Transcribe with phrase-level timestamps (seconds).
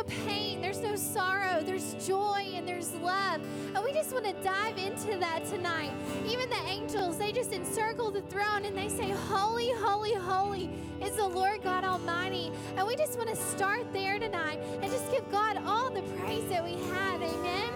[0.00, 3.40] no pain, there's no sorrow, there's joy and there's love.
[3.74, 5.92] And we just want to dive into that tonight.
[6.26, 10.70] Even the angels, they just encircle the throne and they say, Holy, holy, holy
[11.02, 12.50] is the Lord God Almighty.
[12.76, 16.48] And we just want to start there tonight and just give God all the praise
[16.48, 17.22] that we have.
[17.22, 17.68] Amen.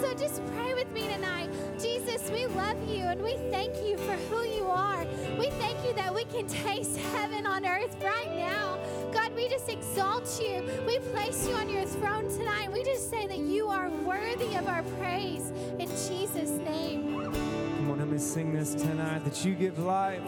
[0.00, 1.50] So just pray with me tonight.
[1.80, 5.06] Jesus, we love you and we thank you for who you are.
[5.38, 8.78] We thank you that we can taste heaven on earth right now.
[9.12, 10.62] God, we just exalt you.
[10.86, 12.70] We place you on your throne tonight.
[12.70, 17.24] We just say that you are worthy of our praise in Jesus' name.
[17.24, 20.22] Come on, let me sing this tonight that you give life.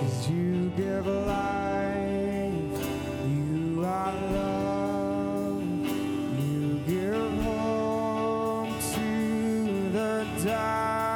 [0.00, 2.54] Cause you give life.
[3.26, 5.62] You are love.
[6.38, 11.09] You give hope to the darkness.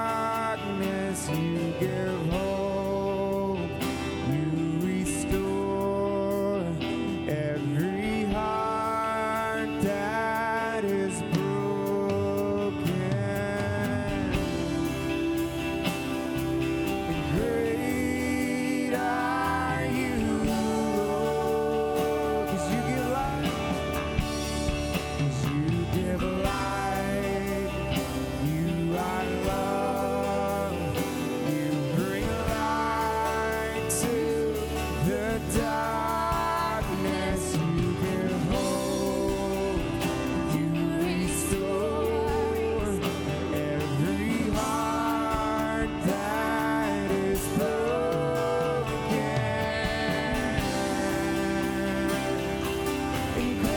[53.37, 53.74] Incredible.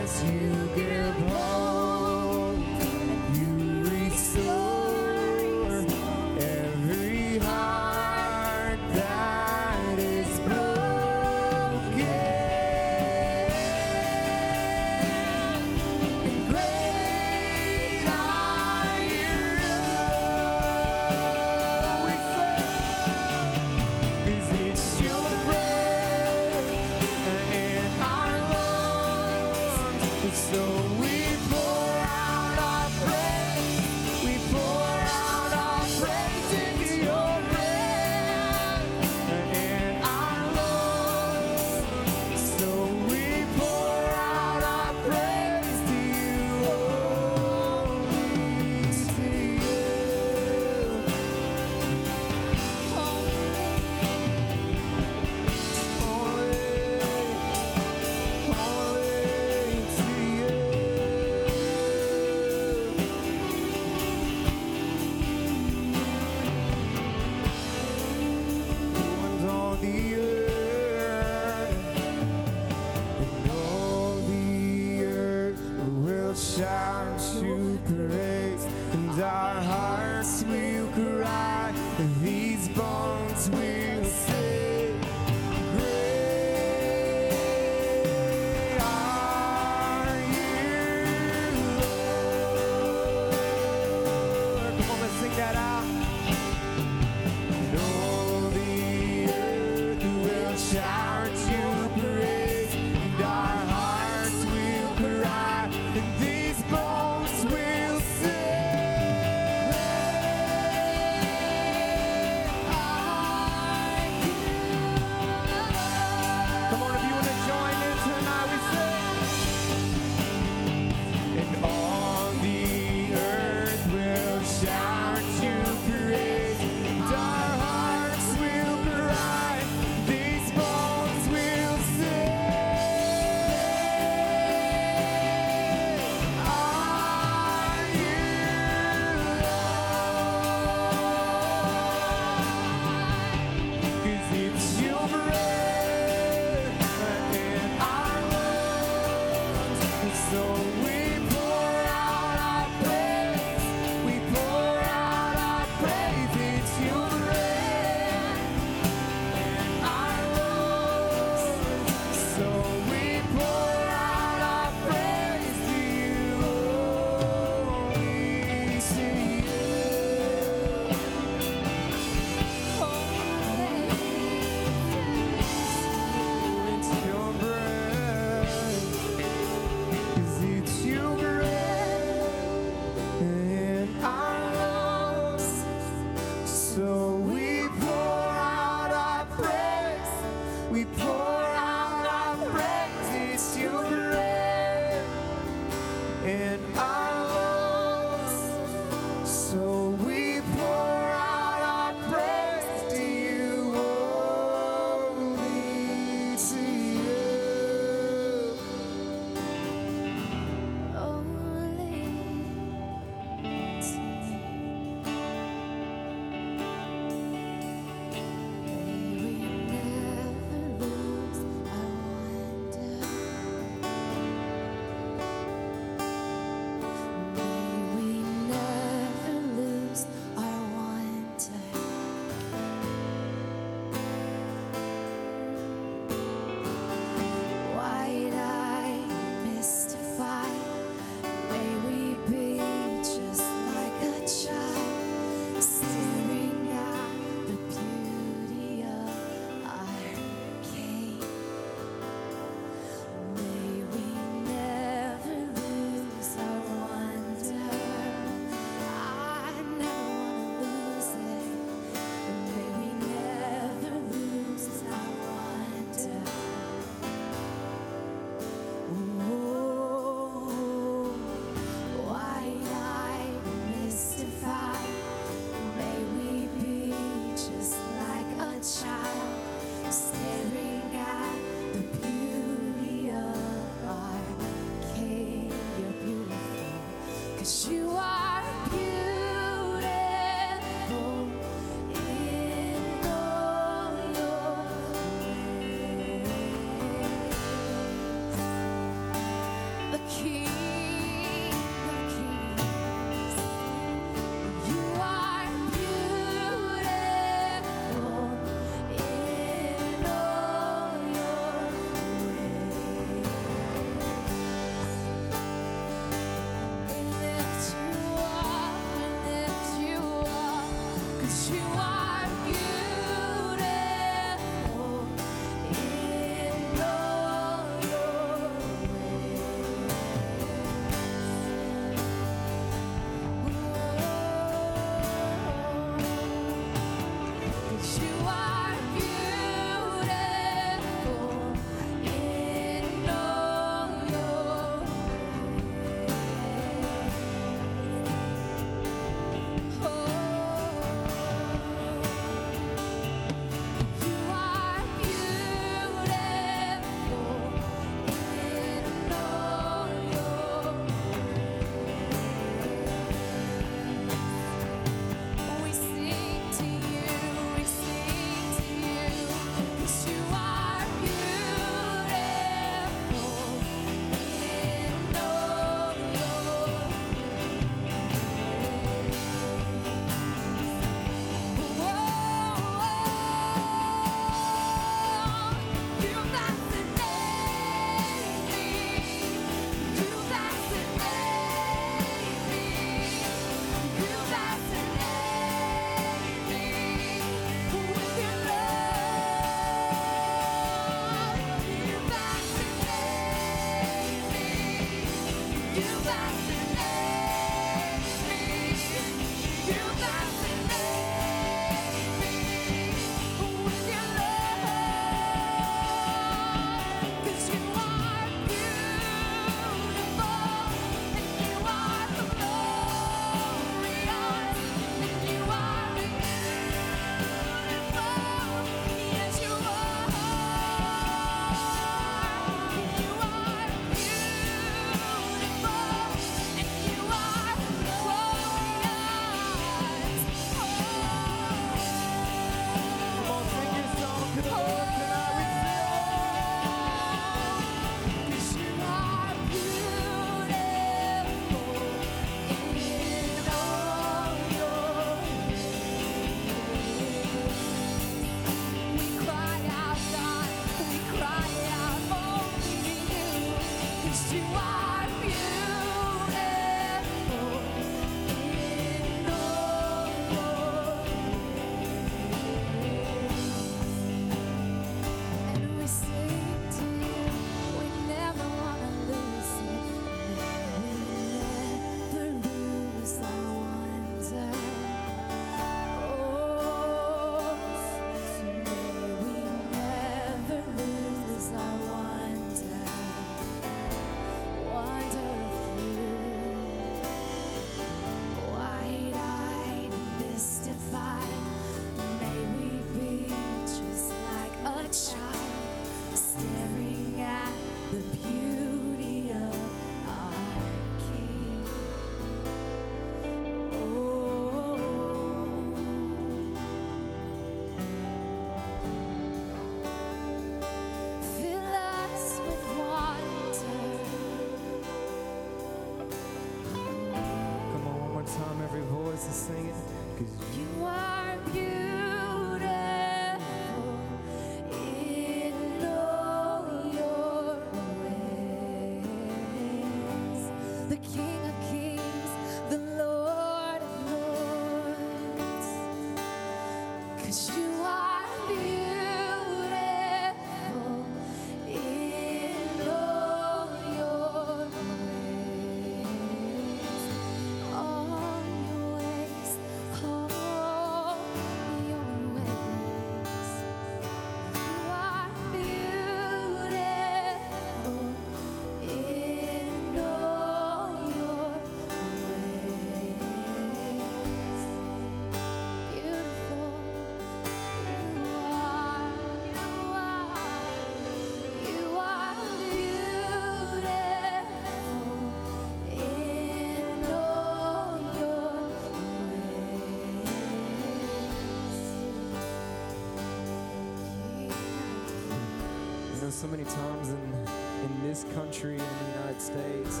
[596.38, 597.48] So many times in
[597.82, 600.00] in this country in the United States,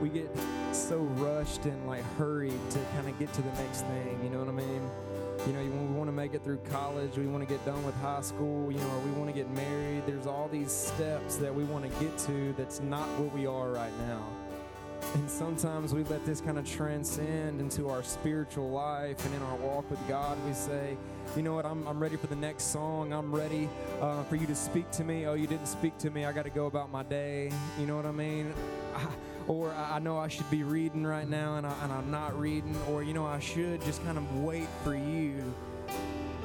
[0.00, 0.30] we get
[0.72, 4.18] so rushed and like hurried to kind of get to the next thing.
[4.22, 4.90] You know what I mean?
[5.46, 7.94] You know, we want to make it through college, we want to get done with
[7.96, 10.04] high school, you know, or we want to get married.
[10.06, 13.70] There's all these steps that we want to get to that's not where we are
[13.70, 14.22] right now.
[15.14, 19.56] And sometimes we let this kind of transcend into our spiritual life and in our
[19.56, 20.36] walk with God.
[20.44, 20.96] We say,
[21.36, 23.12] you know what, I'm, I'm ready for the next song.
[23.12, 23.68] I'm ready
[24.00, 25.26] uh, for you to speak to me.
[25.26, 26.24] Oh, you didn't speak to me.
[26.24, 27.52] I got to go about my day.
[27.78, 28.52] You know what I mean?
[28.96, 29.06] I,
[29.46, 32.76] or I know I should be reading right now and, I, and I'm not reading.
[32.88, 35.54] Or, you know, I should just kind of wait for you.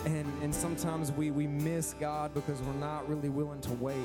[0.06, 3.98] And, and sometimes we, we miss God because we're not really willing to wait.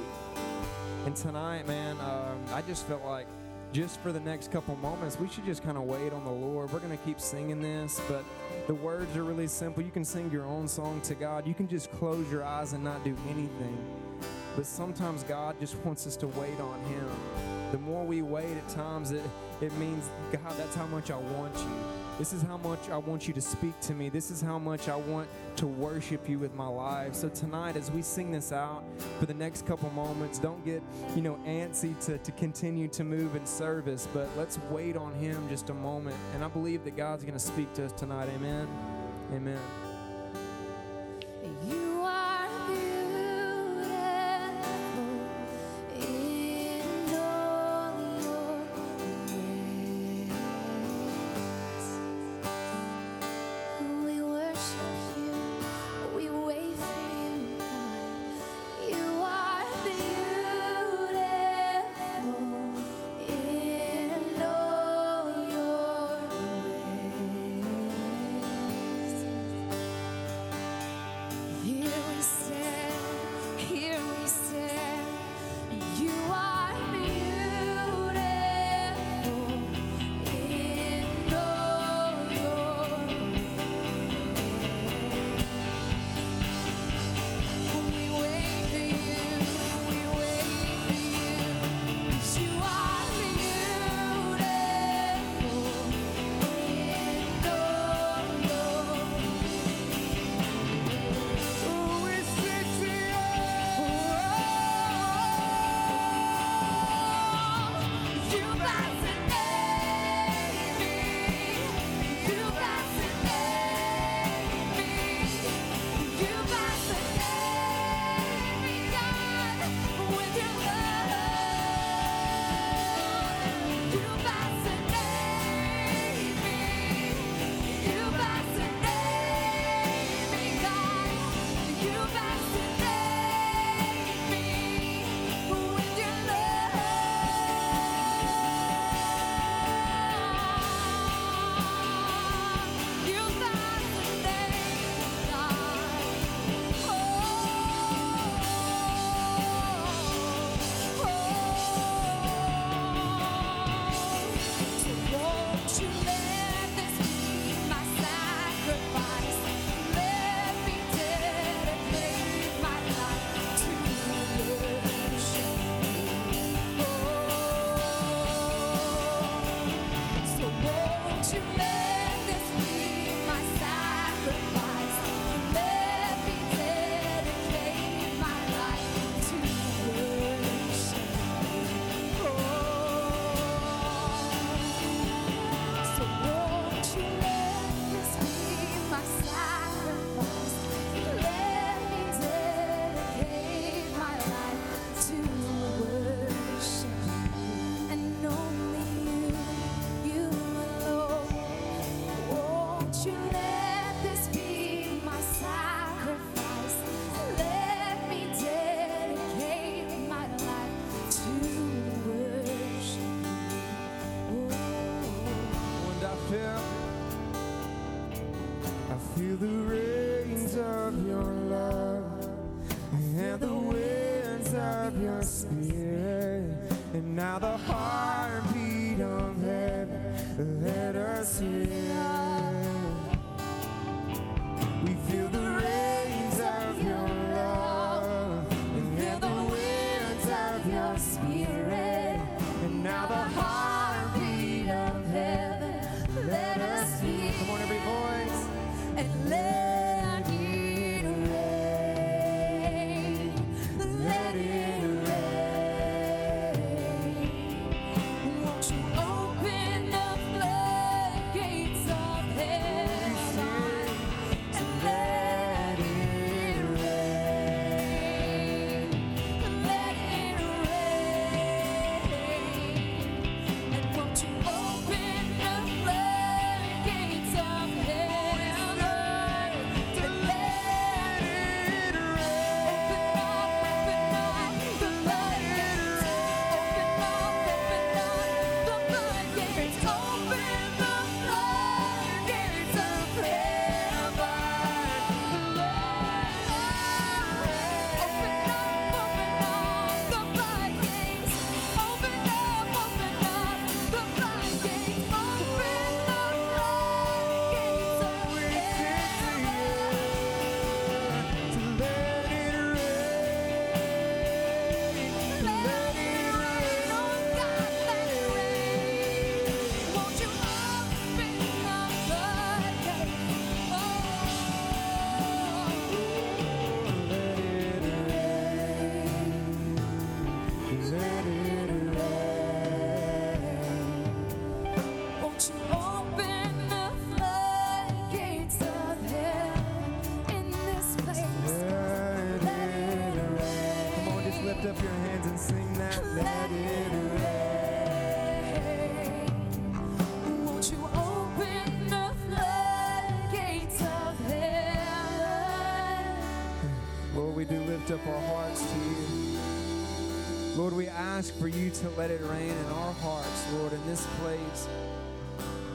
[1.05, 3.27] And tonight, man, um, I just felt like
[3.74, 6.72] just for the next couple moments, we should just kind of wait on the Lord.
[6.72, 8.24] We're going to keep singing this, but
[8.68, 9.82] the words are really simple.
[9.82, 11.44] You can sing your own song to God.
[11.44, 13.76] You can just close your eyes and not do anything.
[14.54, 17.08] But sometimes God just wants us to wait on Him.
[17.72, 19.24] The more we wait at times, it,
[19.60, 22.03] it means, God, that's how much I want you.
[22.18, 24.09] This is how much I want you to speak to me.
[24.09, 27.14] This is how much I want to worship you with my life.
[27.14, 28.85] So tonight, as we sing this out
[29.18, 30.81] for the next couple moments, don't get,
[31.16, 35.48] you know, antsy to, to continue to move in service, but let's wait on Him
[35.48, 36.16] just a moment.
[36.35, 38.29] And I believe that God's going to speak to us tonight.
[38.37, 38.68] Amen.
[39.33, 39.84] Amen.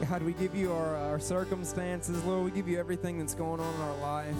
[0.10, 2.44] God, we give you our, our circumstances, Lord.
[2.44, 4.36] We give you everything that's going on in our life.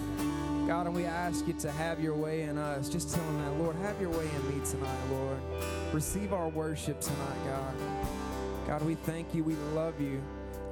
[0.66, 2.88] God, and we ask you to have your way in us.
[2.88, 5.38] Just tell them that, Lord, have your way in me tonight, Lord.
[5.92, 7.74] Receive our worship tonight, God.
[8.66, 9.44] God, we thank you.
[9.44, 10.20] We love you.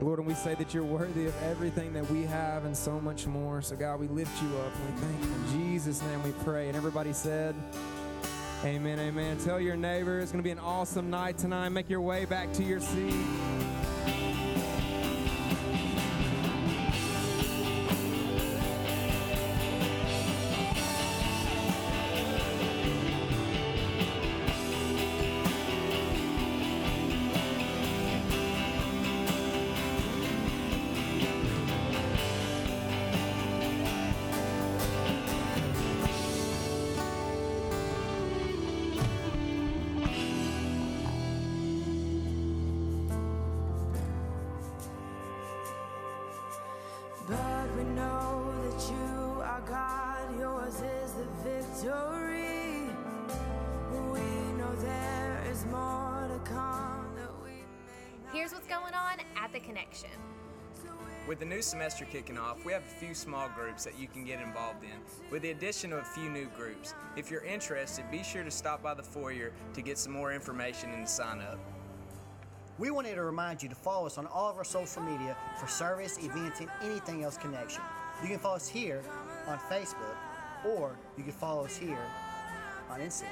[0.00, 3.28] Lord, and we say that you're worthy of everything that we have and so much
[3.28, 3.62] more.
[3.62, 5.30] So, God, we lift you up and we thank you.
[5.30, 6.66] In Jesus' name we pray.
[6.66, 7.54] And everybody said,
[8.64, 9.38] Amen, amen.
[9.38, 11.68] Tell your neighbor it's going to be an awesome night tonight.
[11.68, 13.14] Make your way back to your seat.
[61.68, 65.30] Semester kicking off, we have a few small groups that you can get involved in,
[65.30, 66.94] with the addition of a few new groups.
[67.14, 70.90] If you're interested, be sure to stop by the foyer to get some more information
[70.92, 71.58] and to sign up.
[72.78, 75.66] We wanted to remind you to follow us on all of our social media for
[75.66, 77.82] service, events, and anything else connection.
[78.22, 79.02] You can follow us here
[79.46, 80.16] on Facebook,
[80.64, 81.98] or you can follow us here
[82.88, 83.26] on Instagram.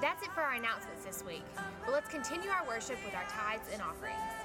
[0.00, 1.44] That's it for our announcements this week.
[1.84, 4.43] But let's continue our worship with our tithes and offerings.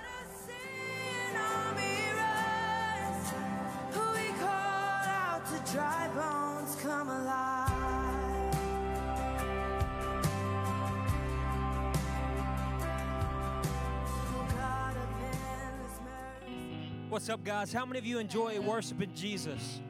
[17.10, 17.74] What's up, guys?
[17.74, 19.82] How many of you enjoy worshiping Jesus?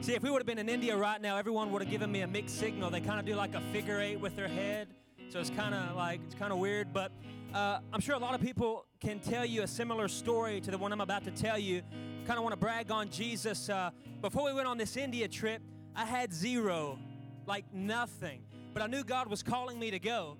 [0.00, 2.20] See, if we would have been in India right now, everyone would have given me
[2.20, 2.90] a mixed signal.
[2.90, 4.88] They kind of do like a figure eight with their head,
[5.28, 6.92] so it's kind of like it's kind of weird.
[6.92, 7.10] But
[7.58, 10.78] uh, I'm sure a lot of people can tell you a similar story to the
[10.78, 11.82] one I'm about to tell you.
[12.24, 13.68] Kind of want to brag on Jesus.
[13.68, 13.90] Uh,
[14.22, 15.60] before we went on this India trip,
[15.96, 17.00] I had zero,
[17.46, 18.42] like nothing.
[18.72, 20.36] But I knew God was calling me to go.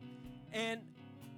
[0.52, 0.81] And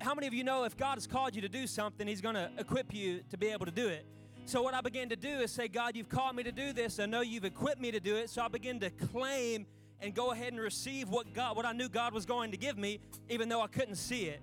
[0.03, 2.35] how many of you know if God has called you to do something, He's going
[2.35, 4.05] to equip you to be able to do it?
[4.45, 6.99] So, what I began to do is say, God, you've called me to do this.
[6.99, 8.29] I know you've equipped me to do it.
[8.29, 9.65] So, I began to claim
[9.99, 12.77] and go ahead and receive what God, what I knew God was going to give
[12.77, 14.43] me, even though I couldn't see it.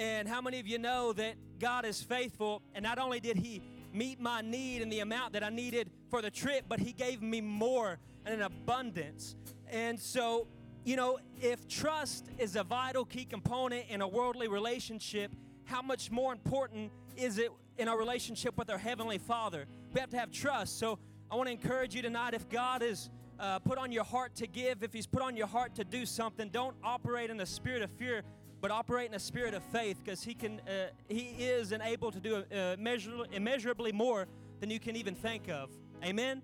[0.00, 2.62] And how many of you know that God is faithful?
[2.74, 3.60] And not only did He
[3.92, 7.20] meet my need and the amount that I needed for the trip, but He gave
[7.20, 9.36] me more and an abundance.
[9.70, 10.46] And so,
[10.86, 15.32] you know, if trust is a vital key component in a worldly relationship,
[15.64, 19.66] how much more important is it in our relationship with our Heavenly Father?
[19.92, 20.78] We have to have trust.
[20.78, 20.98] So
[21.30, 24.46] I want to encourage you tonight if God has uh, put on your heart to
[24.46, 27.82] give, if He's put on your heart to do something, don't operate in a spirit
[27.82, 28.22] of fear,
[28.60, 32.10] but operate in a spirit of faith because He can, uh, He is and able
[32.10, 34.26] to do uh, measur- immeasurably more
[34.60, 35.70] than you can even think of.
[36.04, 36.42] Amen?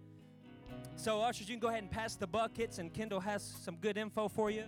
[0.96, 3.98] So, ushers, you can go ahead and pass the buckets, and Kendall has some good
[3.98, 4.64] info for you.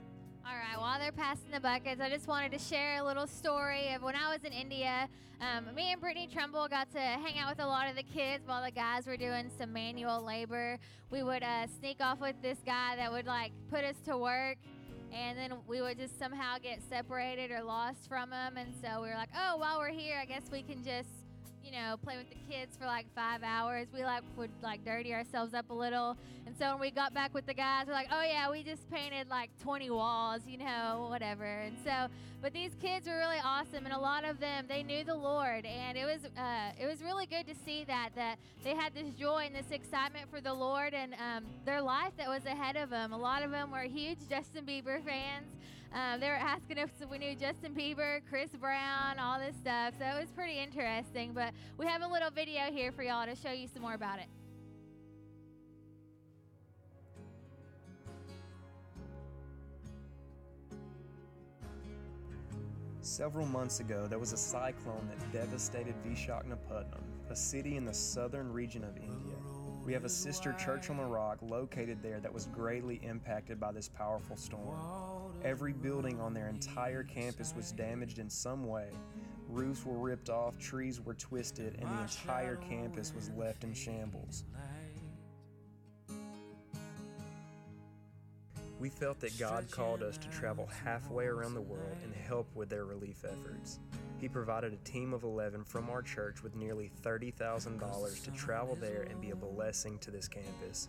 [0.46, 3.92] All right, while they're passing the buckets, I just wanted to share a little story
[3.92, 5.08] of when I was in India.
[5.40, 8.46] Um, me and Brittany Trumbull got to hang out with a lot of the kids
[8.46, 10.78] while the guys were doing some manual labor.
[11.10, 14.56] We would uh, sneak off with this guy that would like put us to work,
[15.12, 18.56] and then we would just somehow get separated or lost from them.
[18.56, 21.08] And so we were like, oh, while we're here, I guess we can just
[21.68, 23.88] you know, play with the kids for like five hours.
[23.92, 26.16] We like would like dirty ourselves up a little.
[26.46, 28.90] And so when we got back with the guys, we're like, oh yeah, we just
[28.90, 31.44] painted like 20 walls, you know, whatever.
[31.44, 32.06] And so,
[32.40, 35.66] but these kids were really awesome, and a lot of them they knew the Lord,
[35.66, 39.10] and it was uh, it was really good to see that that they had this
[39.18, 42.90] joy and this excitement for the Lord and um, their life that was ahead of
[42.90, 43.12] them.
[43.12, 45.46] A lot of them were huge Justin Bieber fans.
[45.92, 49.94] Um, they were asking if we knew Justin Bieber, Chris Brown, all this stuff.
[49.98, 51.32] So it was pretty interesting.
[51.32, 54.18] But we have a little video here for y'all to show you some more about
[54.18, 54.26] it.
[63.00, 68.52] Several months ago, there was a cyclone that devastated Vishakhapatnam, a city in the southern
[68.52, 69.27] region of India.
[69.88, 73.72] We have a sister church on the rock located there that was greatly impacted by
[73.72, 74.76] this powerful storm.
[75.42, 78.90] Every building on their entire campus was damaged in some way.
[79.48, 84.44] Roofs were ripped off, trees were twisted, and the entire campus was left in shambles.
[88.78, 92.68] We felt that God called us to travel halfway around the world and help with
[92.68, 93.78] their relief efforts.
[94.18, 99.06] He provided a team of 11 from our church with nearly $30,000 to travel there
[99.08, 100.88] and be a blessing to this campus.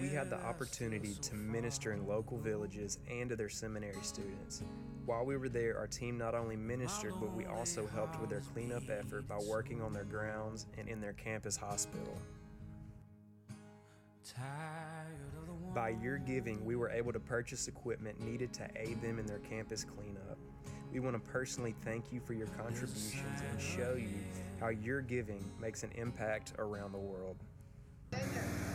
[0.00, 4.62] We had the opportunity to minister in local villages and to their seminary students.
[5.04, 8.42] While we were there, our team not only ministered, but we also helped with their
[8.52, 12.16] cleanup effort by working on their grounds and in their campus hospital.
[15.74, 19.38] By your giving, we were able to purchase equipment needed to aid them in their
[19.38, 20.38] campus cleanup.
[20.92, 24.18] We want to personally thank you for your contributions and show you
[24.60, 27.36] how your giving makes an impact around the world.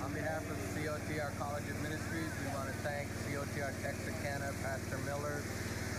[0.03, 5.41] On behalf of COTR College of Ministries, we want to thank COTR Texarkana, Pastor Miller.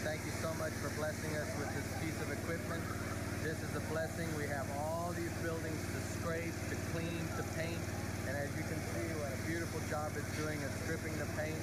[0.06, 2.84] Thank you so much for blessing us with this piece of equipment.
[3.42, 4.28] This is a blessing.
[4.38, 7.82] We have all these buildings to scrape, to clean, to paint.
[8.28, 11.60] And as you can see, what a beautiful job it's doing of stripping the paint.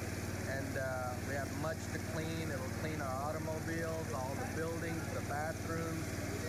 [0.52, 2.52] And uh, we have much to clean.
[2.52, 6.06] It'll clean our automobiles, all the buildings, the bathrooms,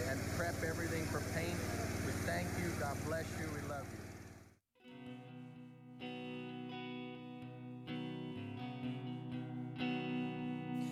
[0.09, 1.57] and prep everything for paint.
[2.05, 2.70] We thank you.
[2.81, 3.46] God bless you.
[3.55, 3.98] We love you.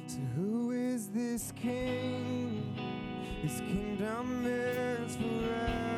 [0.06, 2.76] So who is this king?
[3.42, 5.89] His kingdom is forever.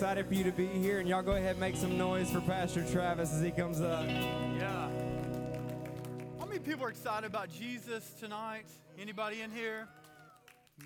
[0.00, 2.40] Excited for you to be here, and y'all go ahead and make some noise for
[2.40, 4.08] Pastor Travis as he comes up.
[4.08, 4.88] Yeah.
[6.38, 8.64] How many people are excited about Jesus tonight?
[8.98, 9.86] Anybody in here?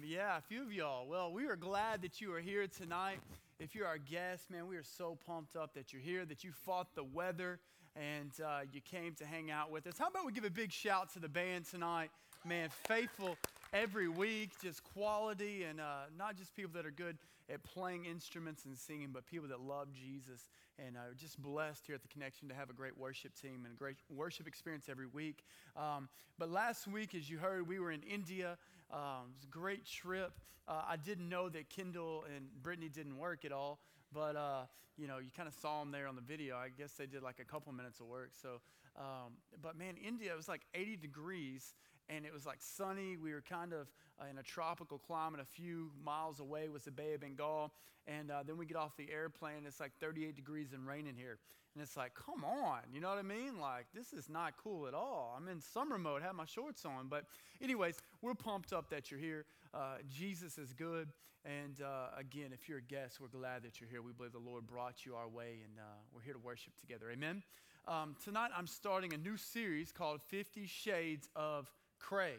[0.05, 1.07] Yeah, a few of y'all.
[1.07, 3.21] Well, we are glad that you are here tonight.
[3.61, 6.51] If you're our guest, man, we are so pumped up that you're here, that you
[6.51, 7.61] fought the weather
[7.95, 9.97] and uh, you came to hang out with us.
[9.97, 12.11] How about we give a big shout to the band tonight?
[12.45, 13.37] Man, faithful
[13.75, 17.19] every week, just quality, and uh, not just people that are good
[17.53, 20.49] at playing instruments and singing, but people that love Jesus.
[20.79, 23.75] And uh, just blessed here at the Connection to have a great worship team and
[23.75, 25.45] a great worship experience every week.
[25.77, 26.09] Um,
[26.39, 28.57] but last week, as you heard, we were in India.
[28.93, 30.33] Um, it was a great trip.
[30.67, 33.81] Uh, I didn't know that Kendall and Brittany didn't work at all,
[34.13, 34.63] but uh,
[34.97, 36.57] you know, you kind of saw them there on the video.
[36.57, 38.31] I guess they did like a couple minutes of work.
[38.41, 38.61] So,
[38.97, 41.75] um, but man, India was like 80 degrees,
[42.09, 43.17] and it was like sunny.
[43.17, 43.89] We were kind of
[44.21, 45.41] uh, in a tropical climate.
[45.41, 47.73] A few miles away was the Bay of Bengal,
[48.07, 49.59] and uh, then we get off the airplane.
[49.59, 51.39] and It's like 38 degrees and raining here.
[51.75, 53.59] And it's like, come on, you know what I mean?
[53.59, 55.35] Like, this is not cool at all.
[55.37, 57.09] I'm in summer mode, have my shorts on.
[57.09, 57.25] But,
[57.61, 59.45] anyways, we're pumped up that you're here.
[59.73, 61.09] uh, Jesus is good.
[61.45, 64.03] And uh, again, if you're a guest, we're glad that you're here.
[64.03, 65.83] We believe the Lord brought you our way, and uh,
[66.15, 67.07] we're here to worship together.
[67.13, 67.43] Amen.
[67.89, 71.71] Um, tonight, I'm starting a new series called 50 Shades of
[72.05, 72.35] Cray.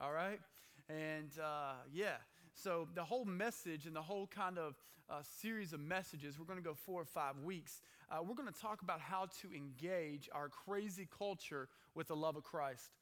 [0.00, 0.40] All right?
[0.88, 2.16] And uh, yeah,
[2.54, 4.76] so the whole message and the whole kind of
[5.10, 7.82] uh, series of messages, we're going to go four or five weeks.
[8.10, 12.36] Uh, we're going to talk about how to engage our crazy culture with the love
[12.36, 12.92] of Christ.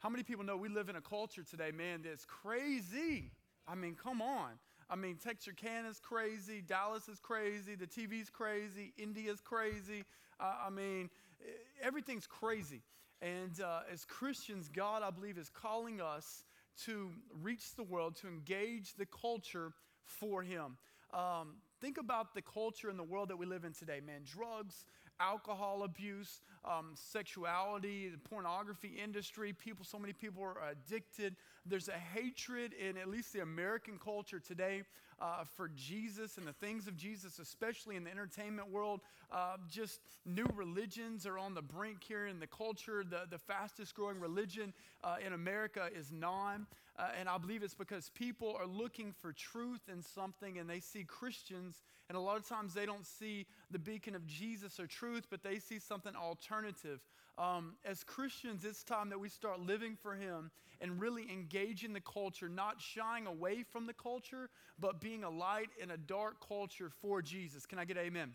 [0.00, 3.30] How many people know we live in a culture today, man, that's crazy?
[3.68, 4.54] I mean, come on.
[4.90, 10.02] I mean, Texarkana's crazy, Dallas is crazy, the TV's crazy, India's crazy.
[10.40, 11.08] Uh, I mean,
[11.80, 12.82] everything's crazy.
[13.20, 16.44] And uh, as Christians, God, I believe, is calling us
[16.84, 17.10] to
[17.42, 19.72] reach the world, to engage the culture
[20.04, 20.76] for Him.
[21.12, 24.20] Um, think about the culture and the world that we live in today, man.
[24.24, 24.84] Drugs,
[25.20, 29.52] alcohol abuse, um, sexuality, the pornography industry.
[29.52, 31.36] People, so many people are addicted.
[31.66, 34.82] There's a hatred in at least the American culture today
[35.20, 39.00] uh, for Jesus and the things of Jesus, especially in the entertainment world.
[39.32, 43.04] Uh, just new religions are on the brink here in the culture.
[43.08, 46.66] The, the fastest growing religion uh, in America is non.
[46.98, 50.80] Uh, and I believe it's because people are looking for truth in something and they
[50.80, 54.86] see Christians, and a lot of times they don't see the beacon of Jesus or
[54.86, 57.00] truth, but they see something alternative.
[57.38, 62.00] Um, as Christians, it's time that we start living for Him and really engaging the
[62.00, 66.90] culture, not shying away from the culture, but being a light in a dark culture
[67.00, 67.64] for Jesus.
[67.64, 68.32] Can I get amen?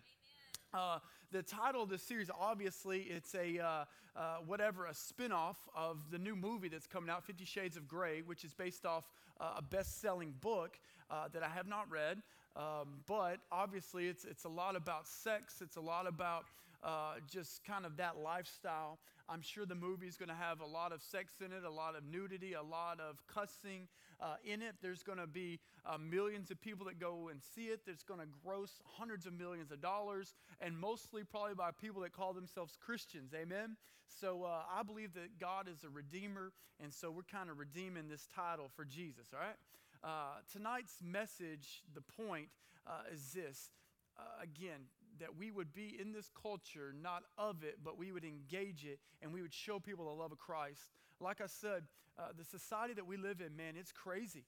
[0.74, 0.98] Uh,
[1.32, 6.18] the title of this series, obviously, it's a uh, uh, whatever, a spinoff of the
[6.18, 9.04] new movie that's coming out, Fifty Shades of Grey, which is based off
[9.40, 10.80] uh, a best-selling book
[11.12, 12.24] uh, that I have not read.
[12.56, 15.62] Um, but obviously, it's it's a lot about sex.
[15.62, 16.46] It's a lot about
[16.84, 19.00] uh, just kind of that lifestyle.
[19.30, 21.70] I'm sure the movie is going to have a lot of sex in it, a
[21.70, 23.88] lot of nudity, a lot of cussing
[24.20, 24.76] uh, in it.
[24.82, 27.82] There's going to be uh, millions of people that go and see it.
[27.86, 32.12] There's going to gross hundreds of millions of dollars, and mostly probably by people that
[32.12, 33.32] call themselves Christians.
[33.34, 33.78] Amen?
[34.20, 38.10] So uh, I believe that God is a redeemer, and so we're kind of redeeming
[38.10, 39.56] this title for Jesus, all right?
[40.04, 42.50] Uh, tonight's message, the point
[42.86, 43.72] uh, is this.
[44.18, 44.82] Uh, again,
[45.24, 49.00] that we would be in this culture, not of it, but we would engage it
[49.22, 50.92] and we would show people the love of Christ.
[51.22, 51.84] Like I said,
[52.20, 54.44] uh, the society that we live in, man, it's crazy.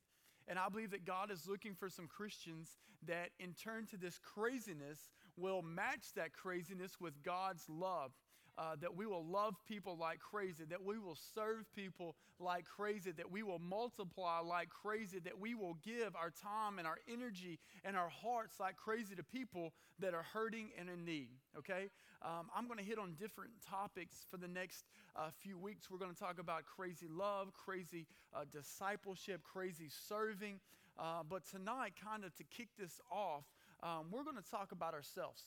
[0.50, 4.20] And I believe that God is looking for some Christians that, in turn to this
[4.20, 5.00] craziness,
[5.38, 8.12] will match that craziness with God's love
[8.58, 13.12] uh, that we will love people like crazy, that we will serve people like crazy,
[13.12, 17.60] that we will multiply like crazy, that we will give our time and our energy
[17.84, 21.30] and our hearts like crazy to people that are hurting and in need.
[21.58, 21.90] Okay?
[22.22, 24.86] Um, I'm going to hit on different topics for the next
[25.16, 25.90] uh, few weeks.
[25.92, 30.60] We're going to talk about crazy love, crazy uh, discipleship, crazy serving.
[30.98, 33.44] Uh, but tonight, kind of to kick this off,
[33.84, 35.44] um, we're going to talk about ourselves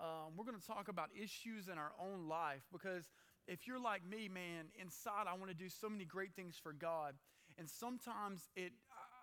[0.00, 3.10] um, we're going to talk about issues in our own life because
[3.46, 6.72] if you're like me, man, inside I want to do so many great things for
[6.72, 7.14] God.
[7.58, 8.72] And sometimes it,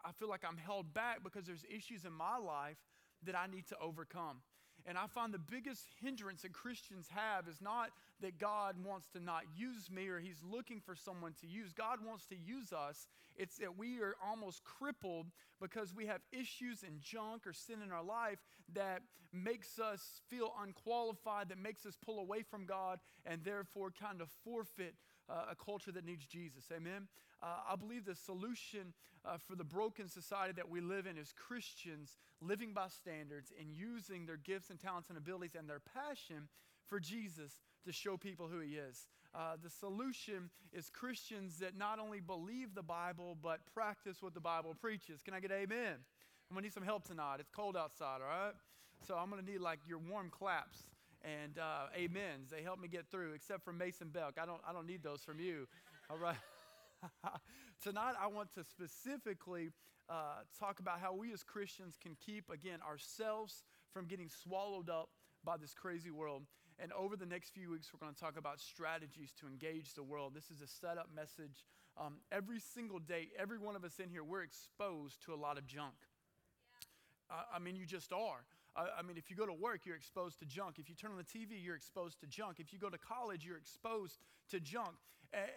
[0.06, 2.78] I feel like I'm held back because there's issues in my life
[3.24, 4.42] that I need to overcome.
[4.86, 7.90] And I find the biggest hindrance that Christians have is not
[8.22, 11.74] that God wants to not use me or He's looking for someone to use.
[11.74, 13.08] God wants to use us.
[13.36, 15.28] It's that we are almost crippled
[15.60, 18.40] because we have issues and junk or sin in our life
[18.74, 19.02] that
[19.34, 24.30] makes us feel unqualified, that makes us pull away from God, and therefore kind of
[24.44, 24.96] forfeit
[25.30, 26.66] uh, a culture that needs Jesus.
[26.76, 27.08] Amen?
[27.44, 28.94] Uh, I believe the solution
[29.26, 33.72] uh, for the broken society that we live in is Christians living by standards and
[33.72, 36.48] using their gifts and talents and abilities and their passion
[36.88, 39.08] for Jesus to show people who he is.
[39.34, 44.42] Uh, the solution is Christians that not only believe the Bible, but practice what the
[44.42, 45.22] Bible preaches.
[45.24, 45.96] Can I get amen?
[46.50, 47.38] I'm gonna need some help tonight.
[47.40, 48.54] It's cold outside, all right?
[49.08, 50.78] So I'm gonna need like your warm claps
[51.24, 52.50] and uh, amens.
[52.50, 54.38] They help me get through, except for Mason Belk.
[54.42, 55.68] I don't, I don't need those from you,
[56.10, 56.36] all right?
[57.84, 59.72] tonight I want to specifically
[60.10, 65.10] uh, talk about how we as Christians can keep, again, ourselves from getting swallowed up
[65.44, 66.44] by this crazy world.
[66.80, 70.04] And over the next few weeks, we're going to talk about strategies to engage the
[70.04, 70.34] world.
[70.34, 71.64] This is a setup message.
[71.98, 75.58] Um, every single day, every one of us in here, we're exposed to a lot
[75.58, 75.94] of junk.
[77.30, 77.36] Yeah.
[77.54, 78.46] I mean, you just are.
[78.76, 80.80] I mean, if you go to work, you're exposed to junk.
[80.80, 82.60] If you turn on the TV, you're exposed to junk.
[82.60, 84.20] If you go to college, you're exposed
[84.50, 84.96] to junk.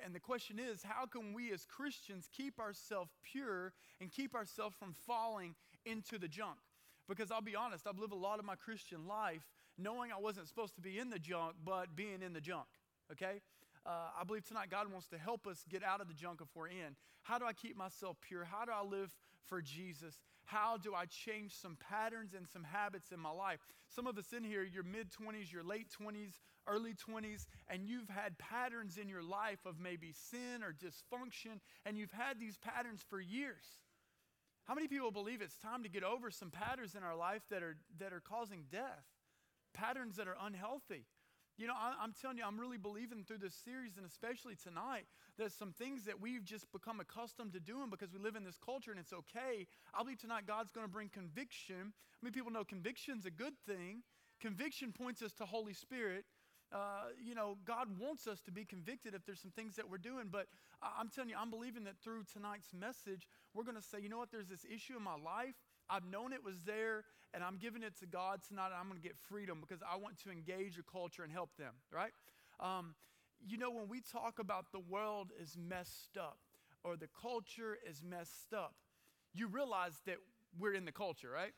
[0.05, 4.75] And the question is, how can we as Christians keep ourselves pure and keep ourselves
[4.79, 5.55] from falling
[5.85, 6.59] into the junk?
[7.09, 9.43] Because I'll be honest, I've lived a lot of my Christian life
[9.77, 12.67] knowing I wasn't supposed to be in the junk, but being in the junk,
[13.13, 13.41] okay?
[13.85, 16.49] Uh, I believe tonight God wants to help us get out of the junk if
[16.55, 16.97] we're in.
[17.23, 18.45] How do I keep myself pure?
[18.45, 19.15] How do I live
[19.47, 20.15] for Jesus?
[20.45, 23.61] How do I change some patterns and some habits in my life?
[23.89, 28.09] Some of us in here, your mid 20s, your late 20s, early 20s, and you've
[28.09, 33.03] had patterns in your life of maybe sin or dysfunction, and you've had these patterns
[33.09, 33.65] for years.
[34.65, 37.63] How many people believe it's time to get over some patterns in our life that
[37.63, 39.05] are, that are causing death?
[39.75, 41.07] Patterns that are unhealthy.
[41.57, 45.07] You know, I, am telling you, I'm really believing through this series and especially tonight
[45.39, 48.59] that some things that we've just become accustomed to doing because we live in this
[48.59, 49.69] culture and it's okay.
[49.95, 51.93] I believe tonight God's going to bring conviction.
[51.95, 54.03] I mean, people know conviction's a good thing.
[54.41, 56.25] Conviction points us to Holy Spirit.
[56.73, 59.99] Uh, you know, God wants us to be convicted if there's some things that we're
[59.99, 60.27] doing.
[60.33, 60.49] But
[60.83, 64.19] I'm telling you, I'm believing that through tonight's message, we're going to say, you know
[64.19, 65.55] what, there's this issue in my life.
[65.89, 69.01] I've known it was there, and I'm giving it to God tonight, and I'm going
[69.01, 72.13] to get freedom because I want to engage a culture and help them, right?
[72.61, 72.95] Um,
[73.47, 76.39] you know, when we talk about the world is messed up
[76.83, 78.75] or the culture is messed up,
[79.35, 80.17] you realize that
[80.59, 81.53] we're in the culture, right?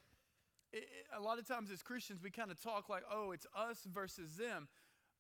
[0.73, 3.47] It, it, a lot of times as Christians, we kind of talk like, oh, it's
[3.55, 4.69] us versus them,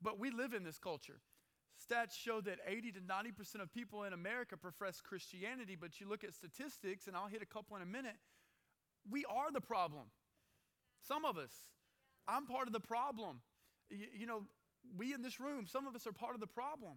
[0.02, 1.20] but we live in this culture.
[1.76, 6.24] Stats show that 80 to 90% of people in America profess Christianity, but you look
[6.24, 8.16] at statistics, and I'll hit a couple in a minute,
[9.10, 10.04] we are the problem.
[11.06, 11.52] Some of us.
[12.28, 13.40] I'm part of the problem.
[13.90, 14.42] You, you, know,
[14.96, 16.94] we in this room, some of us are part of the problem.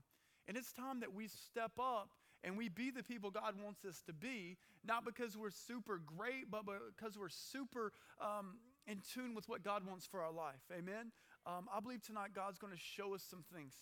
[0.47, 2.10] And it's time that we step up
[2.43, 6.49] and we be the people God wants us to be, not because we're super great,
[6.49, 6.64] but
[6.95, 8.55] because we're super um,
[8.88, 10.64] in tune with what God wants for our life.
[10.76, 11.12] Amen?
[11.45, 13.74] Um, I believe tonight God's going to show us some things.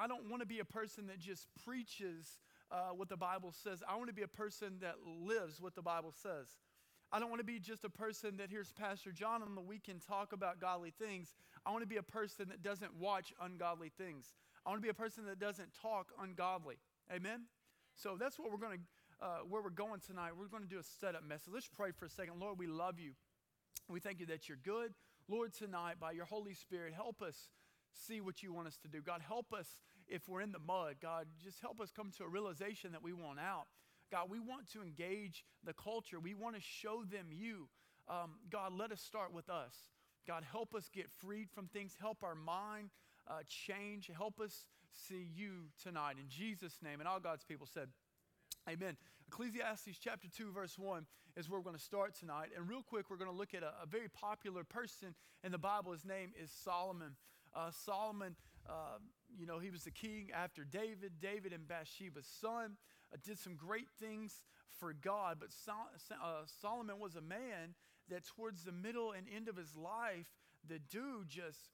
[0.00, 2.38] I, don't want to be a person that just preaches
[2.70, 5.82] uh, what the Bible says, I want to be a person that lives what the
[5.82, 6.48] Bible says.
[7.14, 10.02] I don't want to be just a person that hears Pastor John on the weekend
[10.04, 11.32] talk about godly things.
[11.64, 14.34] I want to be a person that doesn't watch ungodly things.
[14.66, 16.74] I want to be a person that doesn't talk ungodly.
[17.14, 17.42] Amen?
[17.94, 20.32] So that's what we're going to, uh, where we're going tonight.
[20.36, 21.52] We're going to do a setup message.
[21.54, 22.40] Let's pray for a second.
[22.40, 23.12] Lord, we love you.
[23.88, 24.92] We thank you that you're good.
[25.28, 27.48] Lord, tonight, by your Holy Spirit, help us
[27.92, 29.00] see what you want us to do.
[29.00, 29.76] God, help us
[30.08, 30.96] if we're in the mud.
[31.00, 33.66] God, just help us come to a realization that we want out.
[34.14, 36.20] God, we want to engage the culture.
[36.20, 37.66] We want to show them you.
[38.08, 39.74] Um, God, let us start with us.
[40.24, 41.96] God, help us get freed from things.
[42.00, 42.90] Help our mind
[43.26, 44.08] uh, change.
[44.16, 46.14] Help us see you tonight.
[46.20, 47.00] In Jesus' name.
[47.00, 47.88] And all God's people said,
[48.70, 48.96] Amen.
[49.26, 51.06] Ecclesiastes chapter 2, verse 1
[51.36, 52.50] is where we're going to start tonight.
[52.56, 55.58] And real quick, we're going to look at a, a very popular person in the
[55.58, 55.90] Bible.
[55.90, 57.16] His name is Solomon.
[57.52, 58.36] Uh, Solomon,
[58.68, 58.98] uh,
[59.36, 62.76] you know, he was the king after David, David and Bathsheba's son
[63.22, 64.32] did some great things
[64.78, 67.74] for God, but uh, Solomon was a man
[68.10, 70.26] that towards the middle and end of his life,
[70.68, 71.70] the dude just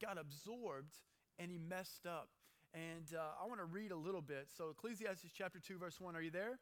[0.00, 0.98] got absorbed
[1.38, 2.28] and he messed up.
[2.74, 4.48] And uh, I want to read a little bit.
[4.56, 6.16] So, Ecclesiastes chapter 2, verse 1.
[6.16, 6.58] Are you there?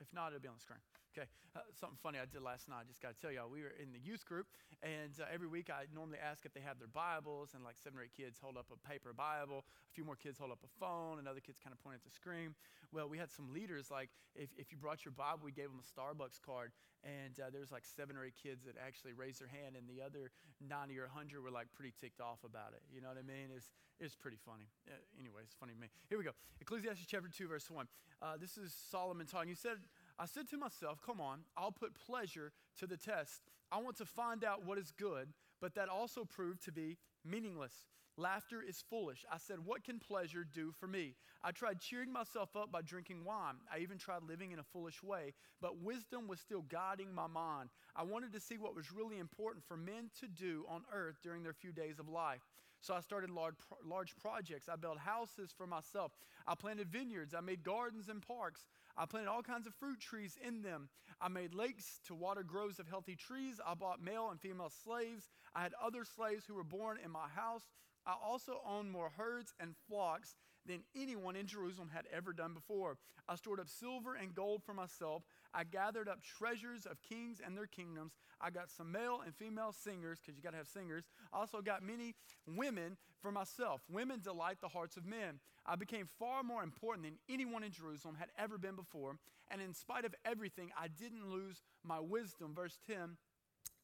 [0.00, 0.80] If not, it'll be on the screen.
[1.12, 2.80] Okay, uh, something funny I did last night.
[2.80, 4.48] I just got to tell y'all, we were in the youth group,
[4.80, 8.00] and uh, every week I normally ask if they have their Bibles, and like seven
[8.00, 10.72] or eight kids hold up a paper Bible, a few more kids hold up a
[10.80, 12.56] phone, and other kids kind of point at the screen.
[12.96, 15.84] Well, we had some leaders, like if, if you brought your Bible, we gave them
[15.84, 16.72] a Starbucks card,
[17.04, 20.32] and uh, like seven or eight kids that actually raised their hand, and the other
[20.64, 22.80] 90 or 100 were like pretty ticked off about it.
[22.88, 23.52] You know what I mean?
[23.52, 23.68] It's,
[24.00, 24.72] it's pretty funny.
[24.88, 25.92] Uh, anyway, it's funny to me.
[26.08, 26.32] Here we go.
[26.60, 27.84] Ecclesiastes chapter 2, verse 1.
[28.22, 29.48] Uh, this is Solomon talking.
[29.48, 29.76] He said,
[30.22, 33.42] I said to myself, Come on, I'll put pleasure to the test.
[33.72, 37.72] I want to find out what is good, but that also proved to be meaningless.
[38.16, 39.24] Laughter is foolish.
[39.32, 41.16] I said, What can pleasure do for me?
[41.42, 43.56] I tried cheering myself up by drinking wine.
[43.74, 47.70] I even tried living in a foolish way, but wisdom was still guiding my mind.
[47.96, 51.42] I wanted to see what was really important for men to do on earth during
[51.42, 52.42] their few days of life.
[52.82, 53.54] So I started large,
[53.88, 54.68] large projects.
[54.68, 56.10] I built houses for myself.
[56.48, 57.32] I planted vineyards.
[57.32, 58.66] I made gardens and parks.
[58.96, 60.88] I planted all kinds of fruit trees in them.
[61.20, 63.60] I made lakes to water groves of healthy trees.
[63.64, 65.30] I bought male and female slaves.
[65.54, 67.70] I had other slaves who were born in my house.
[68.04, 70.34] I also owned more herds and flocks
[70.66, 72.98] than anyone in Jerusalem had ever done before.
[73.28, 75.22] I stored up silver and gold for myself.
[75.54, 78.12] I gathered up treasures of kings and their kingdoms.
[78.40, 81.04] I got some male and female singers, because you got to have singers.
[81.32, 82.14] I also got many
[82.46, 83.82] women for myself.
[83.90, 85.40] Women delight the hearts of men.
[85.64, 89.16] I became far more important than anyone in Jerusalem had ever been before.
[89.50, 92.54] And in spite of everything, I didn't lose my wisdom.
[92.54, 93.16] Verse 10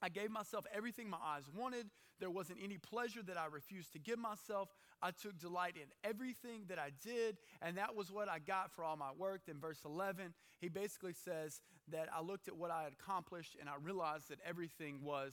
[0.03, 1.87] I gave myself everything my eyes wanted.
[2.21, 4.69] There wasn't any pleasure that I refused to give myself.
[5.03, 8.85] I took delight in everything that I did, and that was what I got for
[8.85, 9.43] all my work.
[9.47, 13.69] Then, verse 11, he basically says that I looked at what I had accomplished and
[13.69, 15.33] I realized that everything was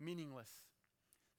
[0.00, 0.50] meaningless.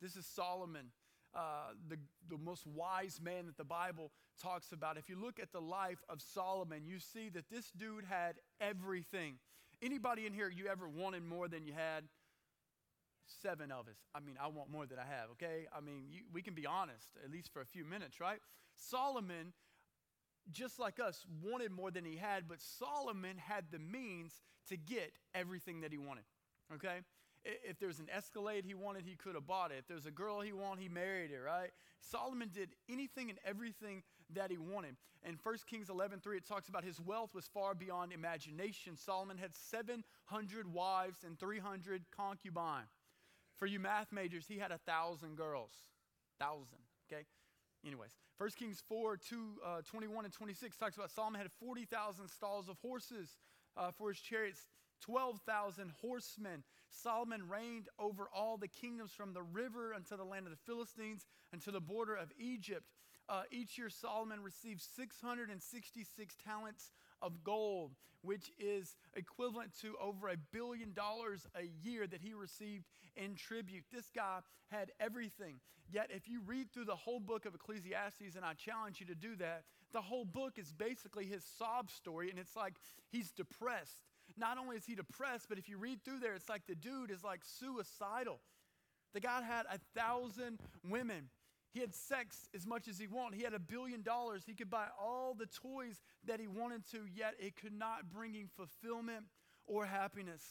[0.02, 0.88] This is Solomon.
[1.34, 1.96] Uh, the,
[2.30, 4.12] the most wise man that the Bible
[4.42, 4.98] talks about.
[4.98, 9.36] If you look at the life of Solomon, you see that this dude had everything
[9.82, 12.04] Anybody in here you ever wanted more than you had?
[13.42, 13.98] Seven of us.
[14.14, 15.68] I mean, I want more than I have, okay?
[15.76, 18.40] I mean, you, we can be honest, at least for a few minutes, right?
[18.76, 19.54] Solomon,
[20.52, 24.34] just like us, wanted more than he had, but Solomon had the means
[24.70, 26.24] to get everything that he wanted,
[26.74, 27.00] okay?
[27.44, 29.78] If there's an Escalade he wanted, he could have bought it.
[29.80, 31.72] If there's a girl he wanted, he married her, right?
[32.00, 34.04] Solomon did anything and everything
[34.34, 34.96] that he wanted.
[35.24, 38.96] In 1 Kings 11:3 it talks about his wealth was far beyond imagination.
[38.96, 42.90] Solomon had 700 wives and 300 concubines.
[43.62, 45.70] For you math majors, he had a thousand girls.
[46.40, 47.26] Thousand, okay?
[47.86, 48.10] Anyways,
[48.40, 52.78] 1 Kings 4, 2, uh, 21 and 26 talks about Solomon had 40,000 stalls of
[52.82, 53.38] horses
[53.78, 54.62] uh, for his chariots,
[55.04, 56.64] 12,000 horsemen.
[56.90, 61.28] Solomon reigned over all the kingdoms from the river unto the land of the Philistines
[61.54, 62.88] and to the border of Egypt.
[63.30, 66.90] Uh, each year, Solomon received 666 talents
[67.22, 67.92] of gold,
[68.22, 73.84] which is equivalent to over a billion dollars a year that he received in tribute.
[73.92, 75.60] This guy had everything.
[75.92, 79.16] Yet, if you read through the whole book of Ecclesiastes, and I challenge you to
[79.16, 82.76] do that, the whole book is basically his sob story, and it's like
[83.12, 84.02] he's depressed.
[84.38, 87.12] Not only is he depressed, but if you read through there, it's like the dude
[87.12, 88.40] is like suicidal.
[89.14, 91.30] The guy had a thousand women.
[91.74, 93.38] He had sex as much as he wanted.
[93.38, 94.44] He had a billion dollars.
[94.46, 98.34] He could buy all the toys that he wanted to, yet it could not bring
[98.34, 99.26] him fulfillment
[99.66, 100.44] or happiness.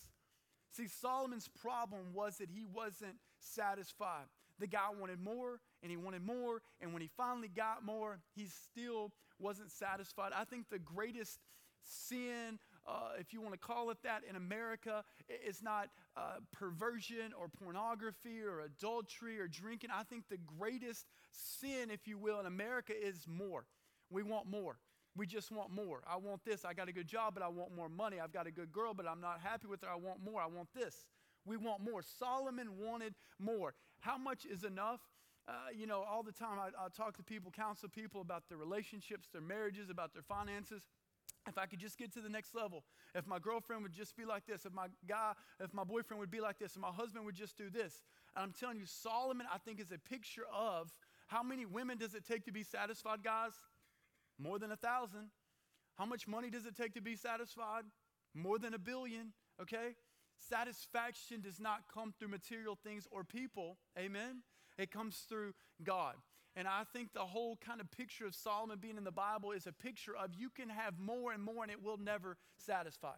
[0.71, 4.27] See, Solomon's problem was that he wasn't satisfied.
[4.59, 8.47] The guy wanted more and he wanted more, and when he finally got more, he
[8.47, 10.33] still wasn't satisfied.
[10.35, 11.39] I think the greatest
[11.83, 12.59] sin
[12.91, 15.05] uh, if you want to call it that, in America.
[15.29, 19.91] It's not uh, perversion or pornography or adultery or drinking.
[19.95, 23.65] I think the greatest sin, if you will, in America is more.
[24.11, 24.79] We want more.
[25.17, 26.03] We just want more.
[26.09, 26.65] I want this.
[26.65, 28.19] I got a good job, but I want more money.
[28.21, 29.89] I've got a good girl, but I'm not happy with her.
[29.89, 30.41] I want more.
[30.41, 31.07] I want this.
[31.45, 32.03] We want more.
[32.03, 33.75] Solomon wanted more.
[34.01, 35.01] How much is enough?
[35.49, 38.59] Uh, you know, all the time I, I talk to people, counsel people about their
[38.59, 40.83] relationships, their marriages, about their finances.
[41.49, 42.85] If I could just get to the next level,
[43.15, 46.31] if my girlfriend would just be like this, if my guy, if my boyfriend would
[46.31, 48.03] be like this, and my husband would just do this.
[48.37, 50.93] And I'm telling you, Solomon, I think, is a picture of
[51.29, 53.53] how many women does it take to be satisfied, guys?
[54.39, 55.31] More than a thousand.
[55.97, 57.85] How much money does it take to be satisfied?
[58.35, 59.95] More than a billion, okay?
[60.39, 64.43] Satisfaction does not come through material things or people, amen?
[64.79, 66.15] It comes through God.
[66.57, 69.67] And I think the whole kind of picture of Solomon being in the Bible is
[69.67, 73.15] a picture of you can have more and more and it will never satisfy.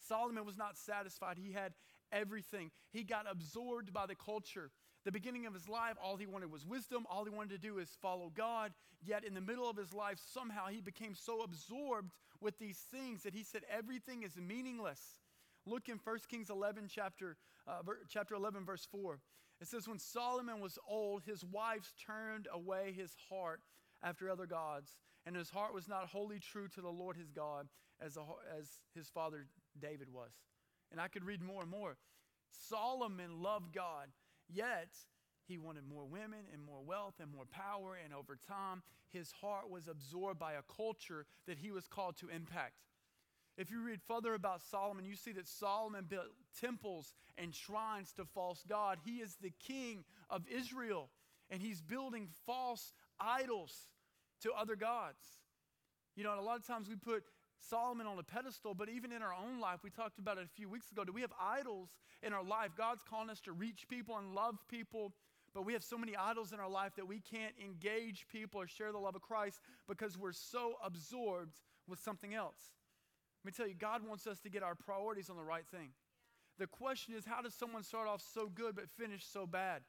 [0.00, 1.38] Solomon was not satisfied.
[1.38, 1.74] He had
[2.10, 2.70] everything.
[2.90, 4.70] He got absorbed by the culture.
[5.04, 7.06] The beginning of his life, all he wanted was wisdom.
[7.10, 8.72] All he wanted to do is follow God.
[9.04, 13.22] Yet in the middle of his life, somehow he became so absorbed with these things
[13.24, 15.00] that he said everything is meaningless.
[15.66, 19.18] Look in 1 Kings 11, chapter, uh, chapter 11, verse 4.
[19.62, 23.60] It says, When Solomon was old, his wives turned away his heart
[24.02, 27.68] after other gods, and his heart was not wholly true to the Lord his God
[28.04, 28.22] as, a,
[28.58, 29.46] as his father
[29.80, 30.32] David was.
[30.90, 31.96] And I could read more and more.
[32.50, 34.08] Solomon loved God,
[34.52, 34.94] yet
[35.46, 38.82] he wanted more women and more wealth and more power, and over time,
[39.12, 42.74] his heart was absorbed by a culture that he was called to impact.
[43.56, 46.26] If you read further about Solomon, you see that Solomon built
[46.60, 48.98] temples and shrines to false God.
[49.04, 51.10] He is the king of Israel,
[51.50, 53.88] and he's building false idols
[54.42, 55.22] to other gods.
[56.16, 57.24] You know, a lot of times we put
[57.60, 60.56] Solomon on a pedestal, but even in our own life, we talked about it a
[60.56, 61.04] few weeks ago.
[61.04, 61.90] Do we have idols
[62.22, 62.70] in our life?
[62.76, 65.12] God's calling us to reach people and love people,
[65.54, 68.66] but we have so many idols in our life that we can't engage people or
[68.66, 72.72] share the love of Christ because we're so absorbed with something else.
[73.44, 75.90] Let me tell you, God wants us to get our priorities on the right thing.
[76.58, 79.82] The question is, how does someone start off so good but finish so bad?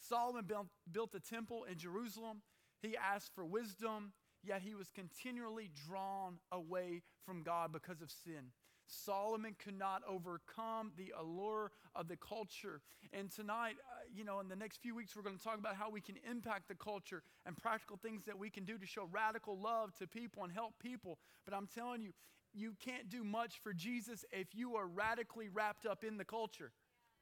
[0.00, 2.42] Solomon built, built a temple in Jerusalem.
[2.80, 4.12] He asked for wisdom,
[4.42, 8.50] yet he was continually drawn away from God because of sin.
[8.86, 12.80] Solomon could not overcome the allure of the culture.
[13.12, 15.76] And tonight, uh, you know, in the next few weeks, we're going to talk about
[15.76, 19.08] how we can impact the culture and practical things that we can do to show
[19.12, 21.18] radical love to people and help people.
[21.44, 22.12] But I'm telling you,
[22.54, 26.72] you can't do much for Jesus if you are radically wrapped up in the culture.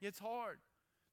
[0.00, 0.58] It's hard.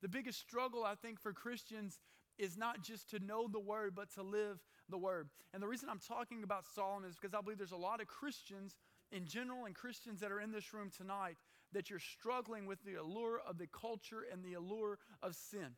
[0.01, 1.99] The biggest struggle, I think, for Christians
[2.37, 4.59] is not just to know the word, but to live
[4.89, 5.29] the word.
[5.53, 8.07] And the reason I'm talking about Solomon is because I believe there's a lot of
[8.07, 8.75] Christians
[9.11, 11.37] in general and Christians that are in this room tonight
[11.73, 15.75] that you're struggling with the allure of the culture and the allure of sin.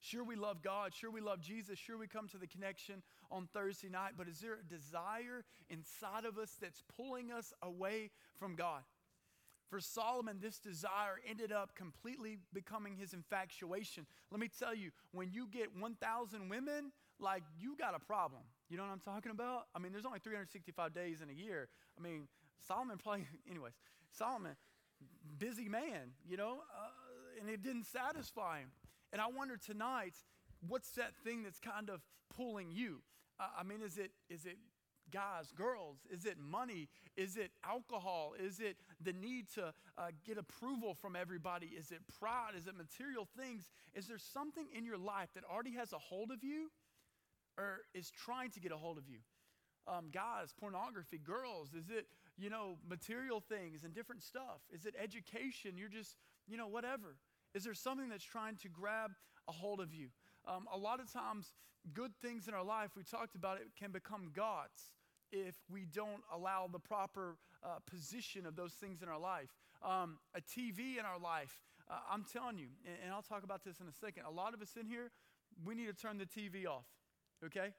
[0.00, 0.94] Sure, we love God.
[0.94, 1.78] Sure, we love Jesus.
[1.78, 4.12] Sure, we come to the connection on Thursday night.
[4.16, 8.82] But is there a desire inside of us that's pulling us away from God?
[9.68, 14.04] For Solomon, this desire ended up completely becoming his infatuation.
[14.30, 16.90] Let me tell you, when you get 1,000 women,
[17.20, 18.42] like you got a problem.
[18.68, 19.66] You know what I'm talking about?
[19.74, 21.68] I mean, there's only 365 days in a year.
[21.96, 22.26] I mean,
[22.66, 23.74] Solomon probably, anyways,
[24.10, 24.56] Solomon,
[25.38, 28.70] busy man, you know, uh, and it didn't satisfy him.
[29.12, 30.14] And I wonder tonight,
[30.66, 32.00] what's that thing that's kind of
[32.34, 33.02] pulling you?
[33.38, 34.58] Uh, I mean, is it is it
[35.10, 35.98] guys, girls?
[36.10, 36.88] Is it money?
[37.16, 38.34] Is it alcohol?
[38.38, 41.66] Is it the need to uh, get approval from everybody?
[41.66, 42.52] Is it pride?
[42.56, 43.70] Is it material things?
[43.94, 46.70] Is there something in your life that already has a hold of you
[47.58, 49.18] or is trying to get a hold of you?
[49.88, 52.06] Um, guys, pornography, girls, is it,
[52.38, 54.60] you know, material things and different stuff?
[54.72, 55.76] Is it education?
[55.76, 57.16] You're just, you know, whatever.
[57.54, 59.12] Is there something that's trying to grab
[59.48, 60.08] a hold of you?
[60.46, 61.52] Um, a lot of times,
[61.92, 64.94] good things in our life, we talked about it, can become gods
[65.32, 69.50] if we don't allow the proper uh, position of those things in our life.
[69.82, 71.58] Um, a TV in our life,
[71.90, 74.24] uh, I'm telling you, and, and I'll talk about this in a second.
[74.26, 75.10] A lot of us in here,
[75.64, 76.86] we need to turn the TV off,
[77.44, 77.72] okay?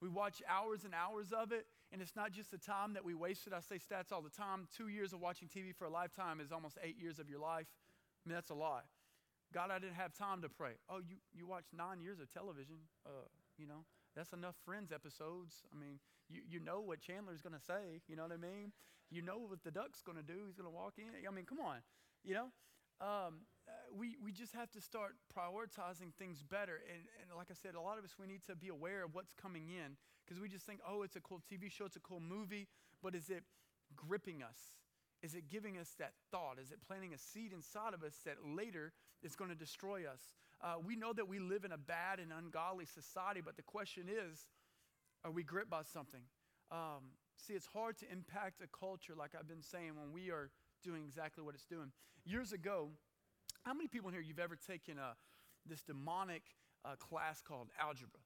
[0.00, 3.14] We watch hours and hours of it, and it's not just the time that we
[3.14, 3.52] wasted.
[3.52, 4.68] I say stats all the time.
[4.76, 7.66] Two years of watching TV for a lifetime is almost eight years of your life.
[8.24, 8.84] I mean, that's a lot.
[9.54, 10.74] God, I didn't have time to pray.
[10.90, 12.74] Oh, you, you watched nine years of television.
[13.06, 13.86] Uh, you know,
[14.16, 15.62] that's enough Friends episodes.
[15.70, 18.02] I mean, you, you know what Chandler's going to say.
[18.08, 18.74] You know what I mean?
[19.14, 20.50] You know what the duck's going to do.
[20.50, 21.06] He's going to walk in.
[21.06, 21.86] I mean, come on.
[22.24, 22.48] You know?
[23.00, 26.82] Um, uh, we, we just have to start prioritizing things better.
[26.90, 29.14] And, and like I said, a lot of us, we need to be aware of
[29.14, 29.94] what's coming in
[30.26, 32.66] because we just think, oh, it's a cool TV show, it's a cool movie,
[33.02, 33.44] but is it
[33.94, 34.74] gripping us?
[35.24, 36.58] Is it giving us that thought?
[36.62, 40.20] Is it planting a seed inside of us that later is going to destroy us?
[40.60, 44.04] Uh, we know that we live in a bad and ungodly society, but the question
[44.06, 44.44] is
[45.24, 46.20] are we gripped by something?
[46.70, 50.50] Um, see, it's hard to impact a culture, like I've been saying, when we are
[50.82, 51.90] doing exactly what it's doing.
[52.26, 52.90] Years ago,
[53.62, 55.16] how many people in here you've ever taken a,
[55.64, 56.42] this demonic
[56.84, 58.20] uh, class called algebra?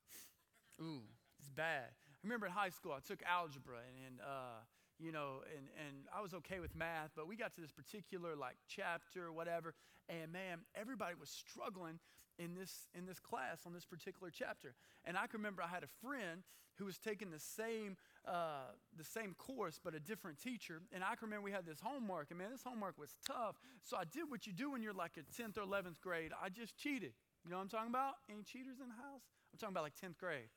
[0.82, 1.02] Ooh,
[1.38, 1.90] it's bad.
[2.10, 4.66] I remember in high school, I took algebra, and, and uh,
[4.98, 8.34] you know, and, and I was okay with math, but we got to this particular
[8.34, 9.74] like chapter whatever,
[10.08, 12.00] and man, everybody was struggling
[12.38, 14.74] in this in this class on this particular chapter.
[15.04, 16.42] And I can remember I had a friend
[16.76, 17.96] who was taking the same
[18.26, 20.80] uh, the same course but a different teacher.
[20.92, 23.56] And I can remember we had this homework, and man, this homework was tough.
[23.82, 26.32] So I did what you do when you're like a 10th or 11th grade.
[26.42, 27.12] I just cheated.
[27.44, 28.14] You know what I'm talking about?
[28.30, 29.22] Any cheaters in the house?
[29.52, 30.50] I'm talking about like 10th grade.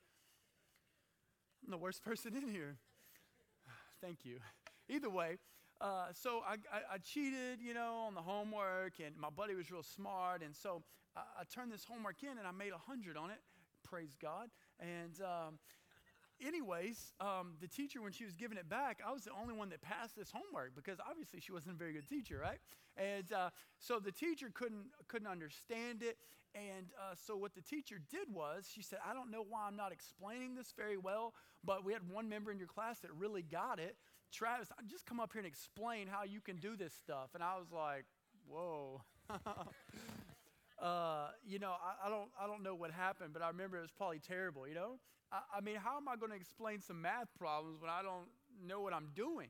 [1.64, 2.78] I'm the worst person in here.
[4.02, 4.38] Thank you.
[4.90, 5.38] Either way,
[5.80, 9.72] uh, so I, I, I, cheated, you know, on the homework, and my buddy was
[9.72, 10.84] real smart, and so
[11.16, 13.40] I, I turned this homework in, and I made a hundred on it.
[13.84, 14.50] Praise God.
[14.80, 15.60] And um,
[16.46, 19.70] anyways, um, the teacher, when she was giving it back, I was the only one
[19.70, 22.60] that passed this homework because obviously she wasn't a very good teacher, right?
[22.98, 23.50] And uh,
[23.80, 26.18] so the teacher couldn't couldn't understand it.
[26.54, 29.78] And uh, so what the teacher did was she said, "I don't know why I'm
[29.78, 31.34] not explaining this very well,
[31.64, 33.96] but we had one member in your class that really got it.
[34.34, 37.58] Travis, just come up here and explain how you can do this stuff." And I
[37.58, 38.06] was like,
[38.48, 39.02] "Whoa."
[40.82, 43.82] Uh, you know, I, I, don't, I don't know what happened, but I remember it
[43.82, 44.98] was probably terrible, you know?
[45.32, 48.26] I, I mean, how am I going to explain some math problems when I don't
[48.66, 49.50] know what I'm doing?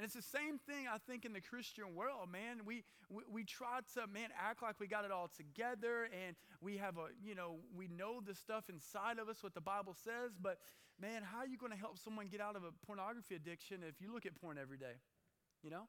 [0.00, 2.64] And it's the same thing, I think, in the Christian world, man.
[2.64, 6.78] We, we, we try to, man, act like we got it all together and we
[6.78, 10.32] have a, you know, we know the stuff inside of us, what the Bible says,
[10.40, 10.56] but
[10.98, 14.00] man, how are you going to help someone get out of a pornography addiction if
[14.00, 15.04] you look at porn every day?
[15.62, 15.84] You know?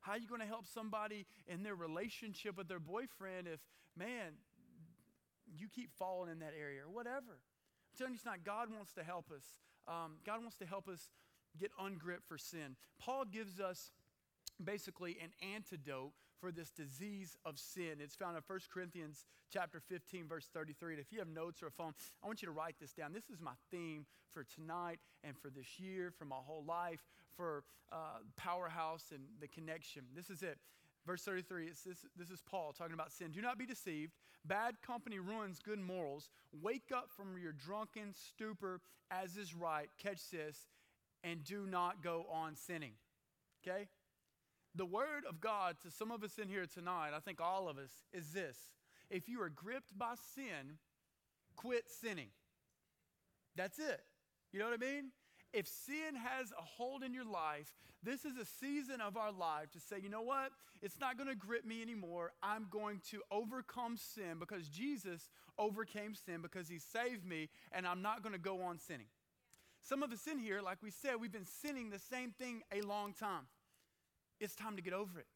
[0.00, 3.60] How are you going to help somebody in their relationship with their boyfriend if,
[3.96, 4.36] man,
[5.56, 7.40] you keep falling in that area or whatever?
[7.40, 8.44] I'm telling you, it's not.
[8.44, 9.56] God wants to help us.
[9.88, 11.08] Um, God wants to help us
[11.56, 12.76] get ungripped for sin.
[12.98, 13.90] Paul gives us
[14.62, 17.98] basically an antidote for this disease of sin.
[18.00, 20.94] It's found in 1 Corinthians chapter 15 verse 33.
[20.94, 21.92] And if you have notes or a phone,
[22.22, 23.12] I want you to write this down.
[23.12, 27.00] This is my theme for tonight and for this year, for my whole life,
[27.36, 30.02] for uh, Powerhouse and the connection.
[30.14, 30.58] This is it.
[31.06, 33.30] Verse 33, this, this is Paul talking about sin.
[33.30, 34.12] Do not be deceived.
[34.44, 36.28] Bad company ruins good morals.
[36.62, 38.80] Wake up from your drunken stupor
[39.10, 39.88] as is right.
[40.02, 40.66] Catch this.
[41.26, 42.92] And do not go on sinning.
[43.66, 43.88] Okay?
[44.76, 47.78] The word of God to some of us in here tonight, I think all of
[47.78, 48.56] us, is this.
[49.10, 50.78] If you are gripped by sin,
[51.56, 52.28] quit sinning.
[53.56, 54.02] That's it.
[54.52, 55.10] You know what I mean?
[55.52, 59.70] If sin has a hold in your life, this is a season of our life
[59.72, 60.52] to say, you know what?
[60.82, 62.32] It's not going to grip me anymore.
[62.42, 68.02] I'm going to overcome sin because Jesus overcame sin because he saved me, and I'm
[68.02, 69.06] not going to go on sinning.
[69.88, 72.80] Some of us in here, like we said, we've been sinning the same thing a
[72.80, 73.46] long time.
[74.40, 75.26] It's time to get over it.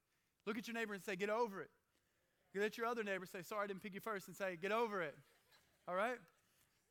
[0.45, 1.71] Look at your neighbor and say, Get over it.
[2.53, 4.73] Look at your other neighbor, say, Sorry, I didn't pick you first, and say, Get
[4.73, 5.15] over it.
[5.87, 6.17] All right?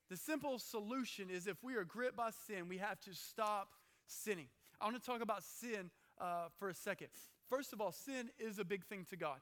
[0.10, 3.70] The simple solution is if we are gripped by sin, we have to stop
[4.08, 4.48] sinning.
[4.80, 7.10] I want to talk about sin uh, for a second.
[7.50, 9.40] First of all, sin is a big thing to God.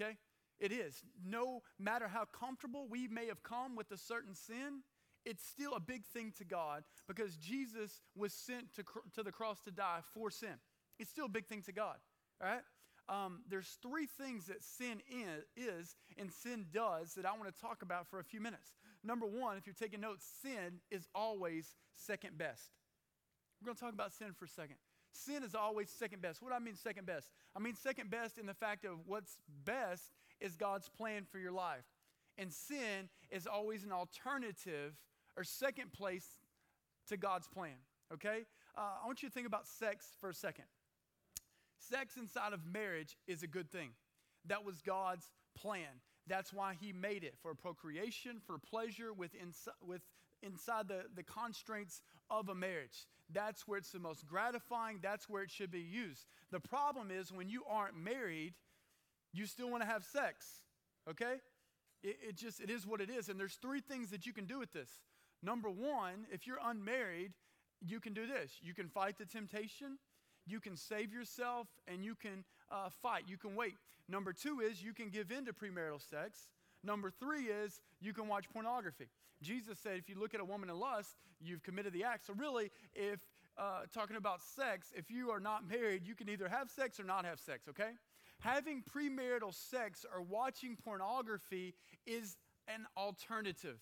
[0.00, 0.16] Okay?
[0.58, 1.02] It is.
[1.24, 4.82] No matter how comfortable we may have come with a certain sin,
[5.24, 9.32] it's still a big thing to God because Jesus was sent to, cr- to the
[9.32, 10.54] cross to die for sin.
[10.98, 11.96] It's still a big thing to God.
[12.40, 12.62] Right?
[13.08, 15.00] Um, there's three things that sin
[15.56, 18.72] is and sin does that I want to talk about for a few minutes.
[19.02, 22.70] Number one, if you're taking notes, sin is always second best.
[23.60, 24.76] We're going to talk about sin for a second.
[25.12, 26.40] Sin is always second best.
[26.40, 27.30] What do I mean second best?
[27.56, 31.52] I mean second best in the fact of what's best is God's plan for your
[31.52, 31.84] life.
[32.38, 34.94] And sin is always an alternative
[35.36, 36.26] or second place
[37.08, 37.76] to God's plan.
[38.12, 38.44] Okay?
[38.76, 40.64] Uh, I want you to think about sex for a second.
[41.78, 43.90] Sex inside of marriage is a good thing.
[44.46, 46.00] That was God's plan.
[46.26, 49.32] That's why He made it for procreation, for pleasure, with,
[49.84, 50.02] with
[50.42, 53.06] inside the, the constraints of a marriage.
[53.32, 54.98] That's where it's the most gratifying.
[55.02, 56.26] That's where it should be used.
[56.50, 58.54] The problem is when you aren't married,
[59.32, 60.46] you still want to have sex.
[61.08, 61.36] Okay?
[62.02, 63.28] It, it just, it is what it is.
[63.28, 64.90] And there's three things that you can do with this.
[65.42, 67.32] Number one, if you're unmarried,
[67.80, 68.52] you can do this.
[68.62, 69.98] You can fight the temptation,
[70.46, 73.24] you can save yourself, and you can uh, fight.
[73.26, 73.74] You can wait.
[74.08, 76.48] Number two is you can give in to premarital sex.
[76.82, 79.08] Number three is you can watch pornography.
[79.42, 82.26] Jesus said if you look at a woman in lust, you've committed the act.
[82.26, 83.20] So, really, if
[83.58, 87.04] uh, talking about sex, if you are not married, you can either have sex or
[87.04, 87.90] not have sex, okay?
[88.40, 91.74] Having premarital sex or watching pornography
[92.06, 92.36] is
[92.68, 93.78] an alternative.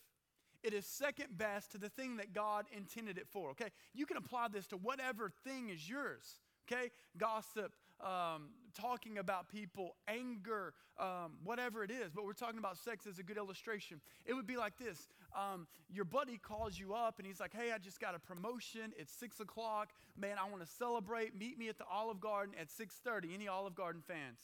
[0.63, 3.69] It is second best to the thing that God intended it for, okay?
[3.95, 6.41] You can apply this to whatever thing is yours,
[6.71, 6.91] okay?
[7.17, 13.07] Gossip, um, talking about people, anger, um, whatever it is, but we're talking about sex
[13.07, 14.01] as a good illustration.
[14.27, 17.73] It would be like this um, Your buddy calls you up and he's like, Hey,
[17.73, 18.93] I just got a promotion.
[18.97, 19.91] It's six o'clock.
[20.17, 21.39] Man, I want to celebrate.
[21.39, 23.35] Meet me at the Olive Garden at 6:30.
[23.35, 24.41] Any Olive Garden fans?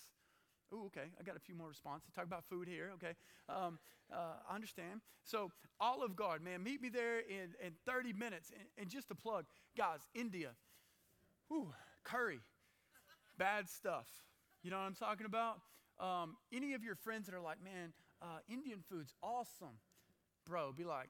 [0.72, 1.09] Ooh, okay.
[1.18, 2.11] I got a few more responses.
[2.14, 2.91] Talk about food here.
[2.95, 3.14] Okay.
[3.49, 3.78] Um,
[4.12, 5.01] uh, I understand.
[5.24, 8.51] So, Olive Garden, man, meet me there in, in 30 minutes.
[8.51, 9.45] And, and just to plug,
[9.76, 10.51] guys, India,
[11.49, 11.72] whew,
[12.03, 12.41] curry,
[13.39, 14.07] bad stuff.
[14.62, 15.61] You know what I'm talking about?
[16.01, 19.78] Um, any of your friends that are like, man, uh, Indian food's awesome,
[20.47, 21.09] bro, be like,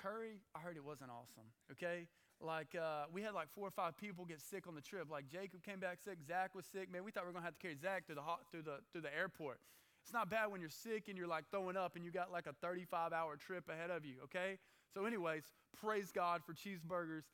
[0.00, 2.06] curry, I heard it wasn't awesome, okay?
[2.40, 5.10] Like, uh, we had like four or five people get sick on the trip.
[5.10, 6.92] Like, Jacob came back sick, Zach was sick.
[6.92, 9.02] Man, we thought we were gonna have to carry Zach through the, through the, through
[9.02, 9.60] the airport.
[10.02, 12.46] It's not bad when you're sick and you're like throwing up and you got like
[12.46, 14.58] a 35 hour trip ahead of you, okay?
[14.92, 15.44] So, anyways,
[15.80, 17.24] praise God for cheeseburgers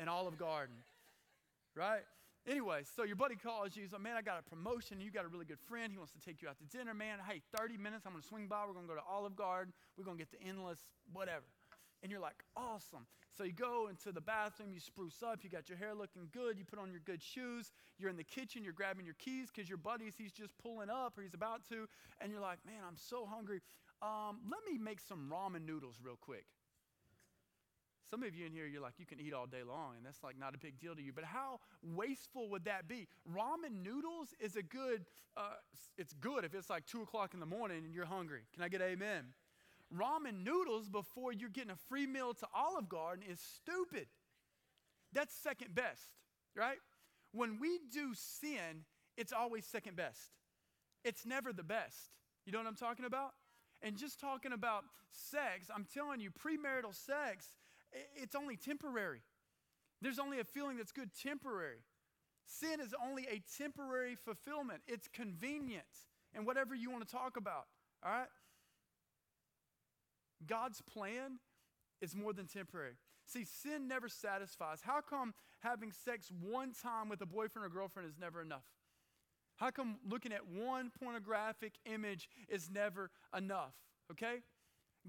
[0.00, 0.76] and Olive Garden,
[1.74, 2.02] right?
[2.48, 3.82] Anyway, so your buddy calls you.
[3.82, 5.02] He's like, man, I got a promotion.
[5.02, 5.92] You got a really good friend.
[5.92, 7.18] He wants to take you out to dinner, man.
[7.28, 8.06] Hey, 30 minutes.
[8.06, 8.64] I'm going to swing by.
[8.66, 9.74] We're going to go to Olive Garden.
[9.98, 10.78] We're going to get the endless,
[11.12, 11.44] whatever.
[12.02, 13.06] And you're like, awesome.
[13.36, 16.58] So you go into the bathroom, you spruce up, you got your hair looking good,
[16.58, 19.68] you put on your good shoes, you're in the kitchen, you're grabbing your keys because
[19.68, 21.86] your buddy's, he's just pulling up or he's about to.
[22.20, 23.60] And you're like, man, I'm so hungry.
[24.00, 26.46] Um, let me make some ramen noodles real quick.
[28.10, 30.22] Some of you in here, you're like, you can eat all day long, and that's
[30.22, 31.12] like not a big deal to you.
[31.12, 33.06] But how wasteful would that be?
[33.30, 35.04] Ramen noodles is a good,
[35.36, 35.56] uh,
[35.98, 38.42] it's good if it's like two o'clock in the morning and you're hungry.
[38.54, 39.24] Can I get amen?
[39.94, 44.06] Ramen noodles before you're getting a free meal to Olive Garden is stupid.
[45.12, 46.02] That's second best,
[46.56, 46.78] right?
[47.32, 48.84] When we do sin,
[49.16, 50.30] it's always second best.
[51.04, 52.10] It's never the best.
[52.46, 53.32] You know what I'm talking about?
[53.82, 57.52] And just talking about sex, I'm telling you, premarital sex
[58.16, 59.20] it's only temporary.
[60.00, 61.82] There's only a feeling that's good temporary.
[62.46, 65.84] Sin is only a temporary fulfillment, it's convenient
[66.34, 67.66] and whatever you want to talk about.
[68.04, 68.28] All right?
[70.46, 71.38] God's plan
[72.00, 72.94] is more than temporary.
[73.26, 74.80] See, sin never satisfies.
[74.82, 78.64] How come having sex one time with a boyfriend or girlfriend is never enough?
[79.56, 83.74] How come looking at one pornographic image is never enough?
[84.12, 84.36] Okay?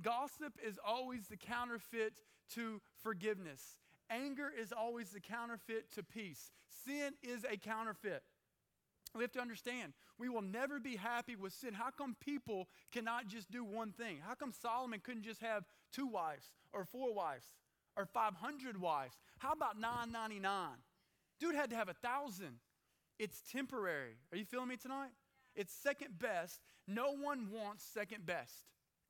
[0.02, 2.14] Gossip is always the counterfeit
[2.56, 3.78] to forgiveness.
[4.10, 6.52] Anger is always the counterfeit to peace.
[6.86, 8.24] Sin is a counterfeit.
[9.16, 11.74] We have to understand, we will never be happy with sin.
[11.74, 14.20] How come people cannot just do one thing?
[14.26, 17.48] How come Solomon couldn't just have two wives or four wives
[17.98, 19.16] or 500 wives?
[19.40, 20.70] How about 999?
[21.40, 22.60] Dude had to have a thousand.
[23.18, 24.18] It's temporary.
[24.32, 25.10] Are you feeling me tonight?
[25.56, 26.62] It's second best.
[26.88, 28.54] No one wants second best.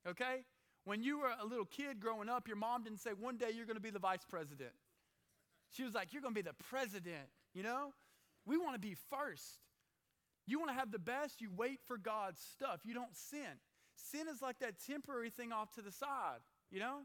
[0.07, 0.45] Okay?
[0.85, 3.65] When you were a little kid growing up, your mom didn't say, one day you're
[3.65, 4.71] going to be the vice president.
[5.71, 7.93] She was like, you're going to be the president, you know?
[8.45, 9.59] We want to be first.
[10.47, 12.79] You want to have the best, you wait for God's stuff.
[12.83, 13.59] You don't sin.
[13.95, 16.39] Sin is like that temporary thing off to the side,
[16.71, 17.01] you know?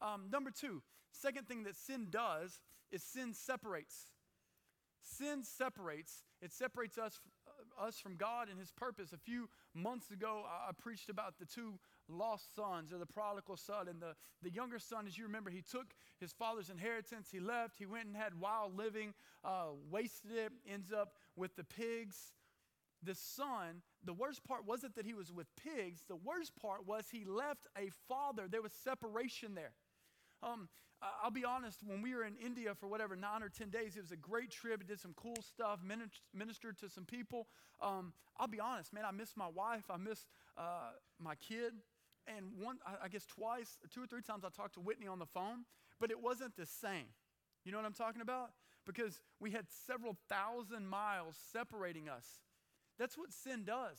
[0.00, 2.60] Um, number two, second thing that sin does
[2.92, 4.06] is sin separates.
[5.02, 6.22] Sin separates.
[6.40, 9.12] It separates us, uh, us from God and His purpose.
[9.12, 13.56] A few months ago, I, I preached about the two lost sons or the prodigal
[13.56, 13.88] son.
[13.88, 17.78] And the, the younger son, as you remember, he took his father's inheritance, he left,
[17.78, 22.32] he went and had wild living, uh, wasted it, ends up with the pigs.
[23.02, 27.06] The son, the worst part wasn't that he was with pigs, the worst part was
[27.10, 28.46] he left a father.
[28.48, 29.72] There was separation there.
[30.42, 30.68] Um,
[31.22, 34.00] I'll be honest, when we were in India for whatever, nine or 10 days, it
[34.00, 34.80] was a great trip.
[34.80, 35.80] It did some cool stuff,
[36.32, 37.48] ministered to some people.
[37.80, 39.84] Um, I'll be honest, man, I missed my wife.
[39.90, 41.72] I missed uh, my kid.
[42.26, 45.26] And one, I guess twice, two or three times, I talked to Whitney on the
[45.26, 45.64] phone,
[46.00, 47.12] but it wasn't the same.
[47.64, 48.50] You know what I'm talking about?
[48.86, 52.26] Because we had several thousand miles separating us.
[52.98, 53.98] That's what sin does.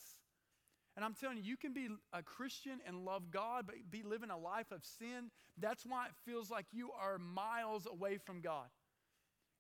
[0.96, 4.30] And I'm telling you, you can be a Christian and love God, but be living
[4.30, 5.30] a life of sin.
[5.58, 8.68] That's why it feels like you are miles away from God.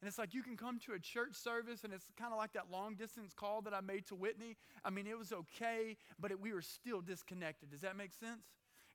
[0.01, 2.53] And it's like you can come to a church service, and it's kind of like
[2.53, 4.57] that long distance call that I made to Whitney.
[4.83, 7.71] I mean, it was okay, but it, we were still disconnected.
[7.71, 8.43] Does that make sense?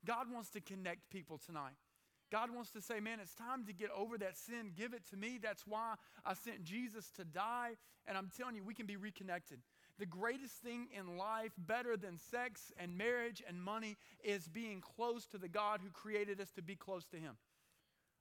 [0.04, 1.74] God wants to connect people tonight.
[2.30, 4.70] God wants to say, man, it's time to get over that sin.
[4.76, 5.38] Give it to me.
[5.42, 5.94] That's why
[6.24, 7.72] I sent Jesus to die.
[8.06, 9.58] And I'm telling you, we can be reconnected.
[9.98, 15.26] The greatest thing in life, better than sex and marriage and money, is being close
[15.26, 17.36] to the God who created us to be close to Him.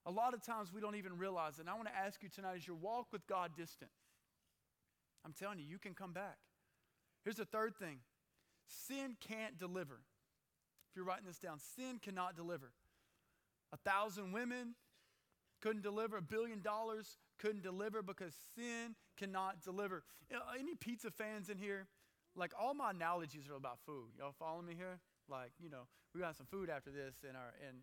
[0.06, 1.62] A lot of times we don't even realize it.
[1.62, 3.92] And I want to ask you tonight is your walk with God distant?
[5.26, 6.38] I'm telling you, you can come back.
[7.24, 8.00] Here's the third thing
[8.68, 10.02] sin can't deliver.
[10.90, 12.72] If you're writing this down, sin cannot deliver.
[13.72, 14.76] A thousand women
[15.62, 20.04] couldn't deliver, a billion dollars couldn't deliver because sin cannot deliver.
[20.30, 21.88] You know, any pizza fans in here?
[22.36, 24.12] Like all my analogies are about food.
[24.18, 25.00] Y'all following me here?
[25.30, 27.78] Like, you know, we got some food after this in our in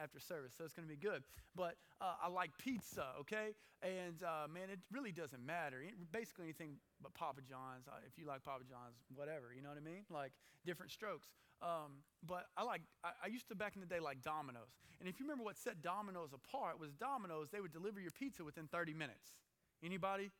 [0.00, 1.22] after service, so it's gonna be good.
[1.54, 3.52] But uh, I like pizza, okay?
[3.82, 5.82] And uh, man, it really doesn't matter.
[6.12, 7.86] Basically anything but Papa John's.
[8.06, 10.04] If you like Papa John's, whatever, you know what I mean?
[10.10, 10.32] Like
[10.64, 11.28] different strokes.
[11.60, 14.72] Um, but I like I, I used to back in the day like Domino's.
[15.00, 18.42] And if you remember what set Domino's apart was Domino's, they would deliver your pizza
[18.42, 19.36] within 30 minutes.
[19.84, 20.30] Anybody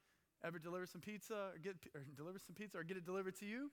[0.45, 3.47] ever deliver some pizza or get or deliver some pizza or get it delivered to
[3.47, 3.71] you?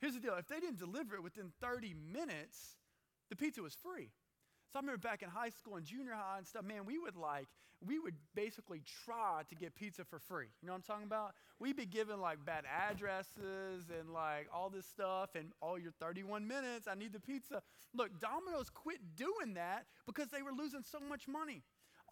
[0.00, 2.76] Here's the deal if they didn't deliver it within 30 minutes,
[3.28, 4.10] the pizza was free.
[4.72, 7.16] So I remember back in high school and junior high and stuff, man, we would
[7.16, 7.48] like,
[7.84, 10.46] we would basically try to get pizza for free.
[10.62, 11.34] You know what I'm talking about?
[11.58, 16.46] We'd be given like bad addresses and like all this stuff, and oh, you're 31
[16.46, 17.62] minutes, I need the pizza.
[17.94, 21.62] Look, Domino's quit doing that because they were losing so much money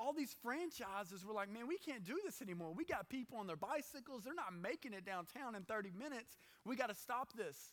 [0.00, 2.72] all these franchises were like, man, we can't do this anymore.
[2.72, 4.22] We got people on their bicycles.
[4.22, 6.36] They're not making it downtown in 30 minutes.
[6.64, 7.72] We got to stop this.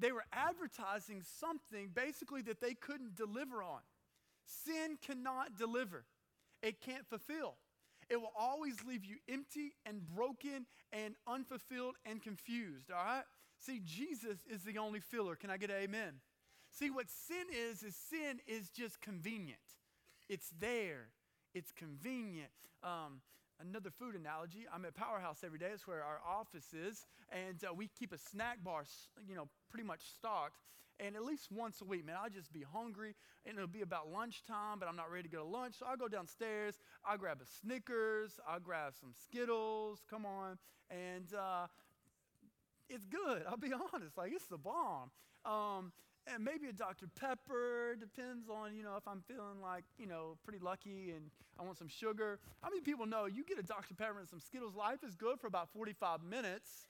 [0.00, 3.80] They were advertising something basically that they couldn't deliver on.
[4.46, 6.04] Sin cannot deliver,
[6.62, 7.54] it can't fulfill.
[8.08, 13.22] It will always leave you empty and broken and unfulfilled and confused, all right?
[13.60, 15.36] See, Jesus is the only filler.
[15.36, 16.14] Can I get an amen?
[16.72, 19.60] See, what sin is, is sin is just convenient.
[20.28, 21.10] It's there,
[21.54, 22.50] it's convenient.
[22.82, 23.20] Um,
[23.60, 24.66] another food analogy.
[24.72, 25.66] I'm at powerhouse every day.
[25.70, 27.06] That's where our office is.
[27.30, 28.84] And uh, we keep a snack bar
[29.28, 30.56] you know pretty much stocked.
[30.98, 33.14] And at least once a week man i'll just be hungry.
[33.46, 35.74] And it'll be about lunchtime but i'm not ready to go to lunch.
[35.78, 36.78] So i'll go downstairs.
[37.04, 38.38] I'll grab a snickers.
[38.48, 40.00] I'll grab some skittles.
[40.08, 40.58] Come on.
[40.90, 41.66] And uh,
[42.88, 43.42] it's good.
[43.48, 44.16] I'll be honest.
[44.16, 45.10] Like it's the bomb.
[45.44, 45.92] Um,
[46.26, 47.06] and maybe a Dr.
[47.18, 47.96] Pepper.
[47.98, 51.78] Depends on, you know, if I'm feeling like, you know, pretty lucky and I want
[51.78, 52.38] some sugar.
[52.62, 53.94] How many people know you get a Dr.
[53.94, 54.74] Pepper and some Skittles?
[54.74, 56.86] Life is good for about 45 minutes,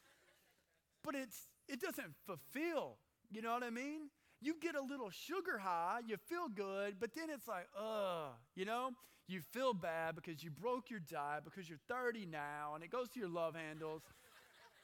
[1.04, 2.96] but it's it doesn't fulfill.
[3.30, 4.10] You know what I mean?
[4.40, 8.64] You get a little sugar high, you feel good, but then it's like, ugh, you
[8.64, 8.90] know?
[9.28, 13.08] You feel bad because you broke your diet because you're 30 now and it goes
[13.10, 14.02] to your love handles.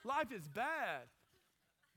[0.05, 1.09] Life is bad.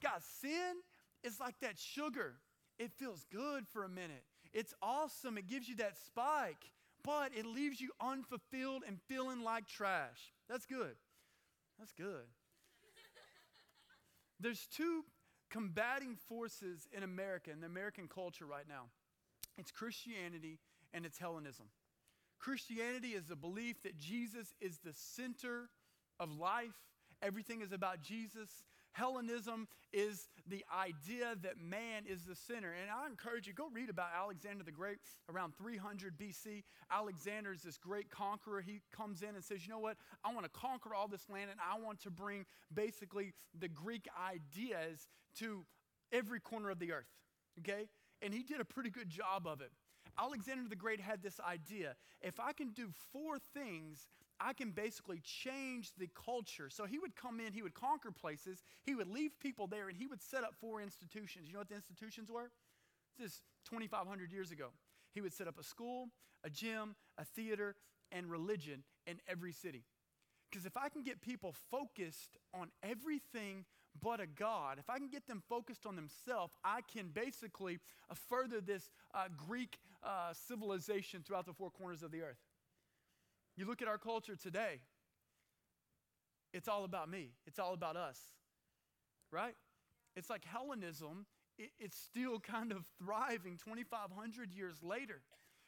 [0.02, 0.78] God, sin
[1.24, 2.36] is like that sugar.
[2.78, 4.24] It feels good for a minute.
[4.54, 5.38] It's awesome.
[5.38, 6.72] It gives you that spike,
[7.04, 10.34] but it leaves you unfulfilled and feeling like trash.
[10.50, 10.96] That's good.
[11.78, 12.26] That's good.
[14.40, 15.04] There's two
[15.50, 18.86] combating forces in America, in the American culture right now
[19.60, 20.58] it's Christianity
[20.94, 21.66] and it's Hellenism.
[22.40, 25.70] Christianity is the belief that Jesus is the center
[26.20, 26.74] of life,
[27.22, 28.50] everything is about Jesus.
[28.92, 32.72] Hellenism is the idea that man is the center.
[32.72, 34.98] And I encourage you, go read about Alexander the Great
[35.30, 36.64] around 300 BC.
[36.92, 38.62] Alexander is this great conqueror.
[38.62, 39.98] He comes in and says, You know what?
[40.24, 44.08] I want to conquer all this land and I want to bring basically the Greek
[44.20, 45.08] ideas
[45.40, 45.66] to
[46.12, 47.10] every corner of the earth.
[47.60, 47.88] Okay?
[48.22, 49.72] And he did a pretty good job of it.
[50.18, 54.08] Alexander the Great had this idea if I can do four things
[54.40, 56.70] I can basically change the culture.
[56.70, 59.98] So he would come in, he would conquer places, he would leave people there, and
[59.98, 61.48] he would set up four institutions.
[61.48, 62.52] You know what the institutions were?
[63.18, 64.70] This is 2,500 years ago.
[65.14, 66.10] He would set up a school,
[66.44, 67.76] a gym, a theater,
[68.12, 69.84] and religion in every city.
[70.50, 73.66] Because if I can get people focused on everything
[74.02, 77.80] but a God, if I can get them focused on themselves, I can basically
[78.10, 82.38] uh, further this uh, Greek uh, civilization throughout the four corners of the earth.
[83.60, 84.80] You look at our culture today,
[86.54, 88.18] it's all about me, it's all about us,
[89.34, 89.54] right?
[90.16, 91.26] It's like Hellenism,
[91.58, 95.20] it, it's still kind of thriving 2,500 years later.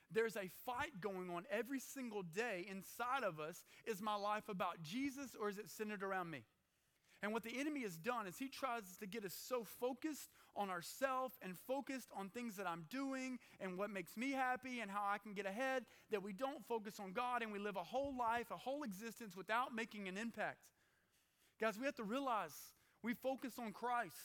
[0.09, 3.61] There's a fight going on every single day inside of us.
[3.85, 6.45] Is my life about Jesus or is it centered around me?
[7.23, 10.71] And what the enemy has done is he tries to get us so focused on
[10.71, 15.03] ourselves and focused on things that I'm doing and what makes me happy and how
[15.07, 18.17] I can get ahead that we don't focus on God and we live a whole
[18.17, 20.57] life, a whole existence without making an impact.
[21.59, 22.53] Guys, we have to realize
[23.03, 24.15] we focus on Christ.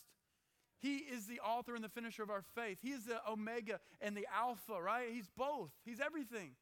[0.79, 2.79] He is the author and the finisher of our faith.
[2.81, 5.09] He is the Omega and the Alpha, right?
[5.13, 6.53] He's both, He's everything.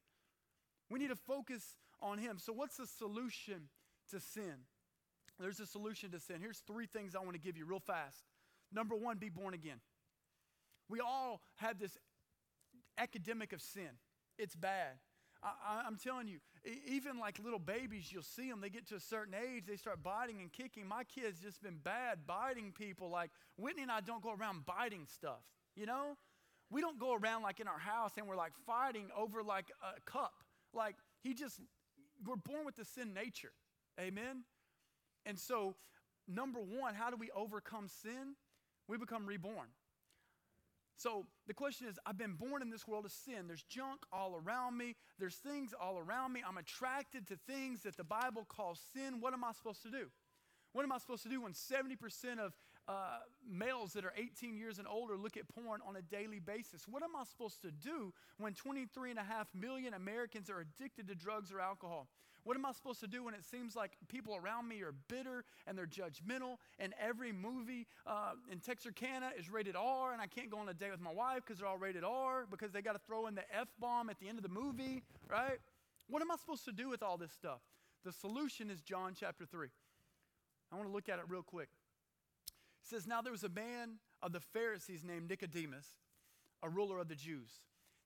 [0.89, 2.37] We need to focus on Him.
[2.39, 3.69] So, what's the solution
[4.11, 4.65] to sin?
[5.39, 6.37] There's a solution to sin.
[6.39, 8.23] Here's three things I want to give you real fast.
[8.71, 9.79] Number one, be born again.
[10.89, 11.97] We all have this
[12.97, 13.89] academic of sin,
[14.37, 14.93] it's bad.
[15.43, 16.39] I, am telling you,
[16.87, 20.01] even like little babies, you'll see them, they get to a certain age, they start
[20.01, 20.87] biting and kicking.
[20.87, 23.09] My kid's just been bad biting people.
[23.09, 25.43] Like Whitney and I don't go around biting stuff,
[25.75, 26.17] you know?
[26.71, 30.01] We don't go around like in our house and we're like fighting over like a
[30.09, 30.33] cup.
[30.73, 31.59] Like he just,
[32.25, 33.51] we're born with the sin nature.
[33.99, 34.45] Amen?
[35.25, 35.75] And so,
[36.27, 38.35] number one, how do we overcome sin?
[38.87, 39.69] We become reborn.
[40.97, 43.47] So the question is I've been born in this world of sin.
[43.47, 46.41] There's junk all around me, there's things all around me.
[46.47, 49.19] I'm attracted to things that the Bible calls sin.
[49.19, 50.07] What am I supposed to do?
[50.73, 52.53] What am I supposed to do when 70% of
[52.87, 53.19] uh,
[53.49, 56.85] males that are 18 years and older look at porn on a daily basis?
[56.87, 59.15] What am I supposed to do when 23.5
[59.53, 62.07] million Americans are addicted to drugs or alcohol?
[62.45, 65.43] What am I supposed to do when it seems like people around me are bitter
[65.65, 70.51] and they're judgmental and every movie uh, in Texarkana is rated R and I can't
[70.51, 72.93] go on a date with my wife because they're all rated R because they got
[72.93, 75.57] to throw in the F bomb at the end of the movie, right?
[76.07, 77.61] What am I supposed to do with all this stuff?
[78.03, 79.67] The solution is John chapter 3.
[80.71, 81.69] I want to look at it real quick.
[82.83, 85.87] It says, Now there was a man of the Pharisees named Nicodemus,
[86.61, 87.49] a ruler of the Jews.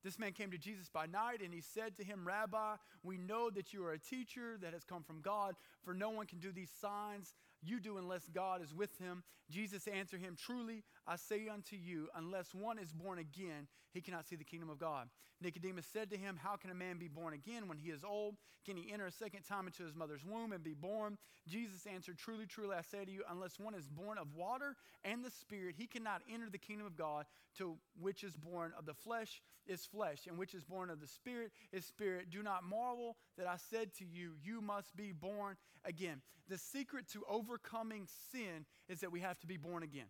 [0.03, 3.49] This man came to Jesus by night and he said to him, Rabbi, we know
[3.49, 6.51] that you are a teacher that has come from God, for no one can do
[6.51, 9.23] these signs you do unless God is with him.
[9.49, 14.27] Jesus answered him, Truly, I say unto you, unless one is born again, he cannot
[14.27, 15.09] see the kingdom of God.
[15.41, 18.35] Nicodemus said to him, How can a man be born again when he is old?
[18.63, 21.17] Can he enter a second time into his mother's womb and be born?
[21.47, 25.25] Jesus answered, Truly, truly, I say to you, unless one is born of water and
[25.25, 27.25] the Spirit, he cannot enter the kingdom of God.
[27.57, 31.07] To which is born of the flesh is flesh, and which is born of the
[31.07, 32.29] Spirit is spirit.
[32.29, 36.21] Do not marvel that I said to you, You must be born again.
[36.49, 40.05] The secret to overcoming sin is that we have to be born again.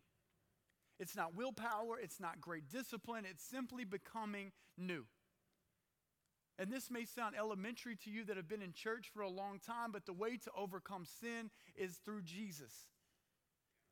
[1.00, 5.06] It's not willpower, it's not great discipline, it's simply becoming new.
[6.58, 9.60] And this may sound elementary to you that have been in church for a long
[9.60, 12.74] time, but the way to overcome sin is through Jesus.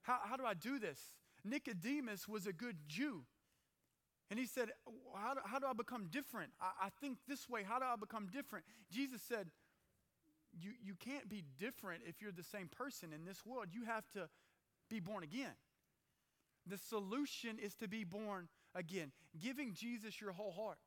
[0.02, 1.00] How, how do I do this?
[1.46, 3.24] Nicodemus was a good Jew.
[4.30, 4.72] And he said,
[5.16, 6.52] How do, how do I become different?
[6.60, 7.64] I, I think this way.
[7.64, 8.66] How do I become different?
[8.92, 9.48] Jesus said,
[10.60, 13.68] you, you can't be different if you're the same person in this world.
[13.72, 14.30] You have to
[14.90, 15.54] be born again.
[16.70, 20.80] The solution is to be born again, giving Jesus your whole heart,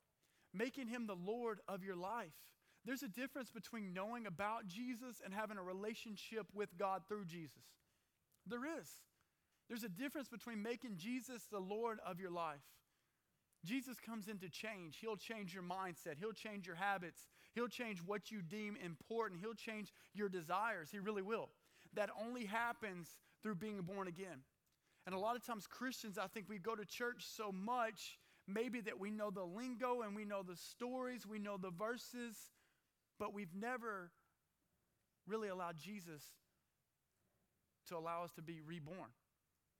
[0.52, 2.32] making him the Lord of your life.
[2.84, 7.62] There's a difference between knowing about Jesus and having a relationship with God through Jesus.
[8.46, 8.88] There is.
[9.68, 12.60] There's a difference between making Jesus the Lord of your life.
[13.64, 14.96] Jesus comes in to change.
[15.00, 16.16] He'll change your mindset.
[16.18, 17.28] He'll change your habits.
[17.54, 19.40] He'll change what you deem important.
[19.40, 20.88] He'll change your desires.
[20.90, 21.50] He really will.
[21.94, 23.08] That only happens
[23.42, 24.38] through being born again.
[25.06, 28.80] And a lot of times, Christians, I think we go to church so much, maybe
[28.82, 32.36] that we know the lingo and we know the stories, we know the verses,
[33.18, 34.10] but we've never
[35.26, 36.22] really allowed Jesus
[37.88, 39.10] to allow us to be reborn.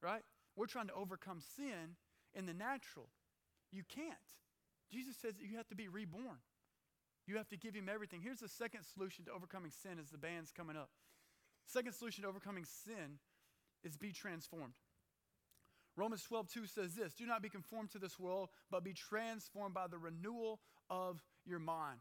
[0.02, 0.22] right?
[0.56, 1.96] We're trying to overcome sin
[2.34, 3.08] in the natural.
[3.72, 4.14] You can't.
[4.90, 6.38] Jesus says you have to be reborn.
[7.26, 8.20] You have to give him everything.
[8.22, 10.90] Here's the second solution to overcoming sin as the band's coming up.
[11.66, 13.20] Second solution to overcoming sin
[13.84, 14.74] is be transformed.
[15.96, 19.74] Romans 12, 2 says this Do not be conformed to this world, but be transformed
[19.74, 22.00] by the renewal of your mind.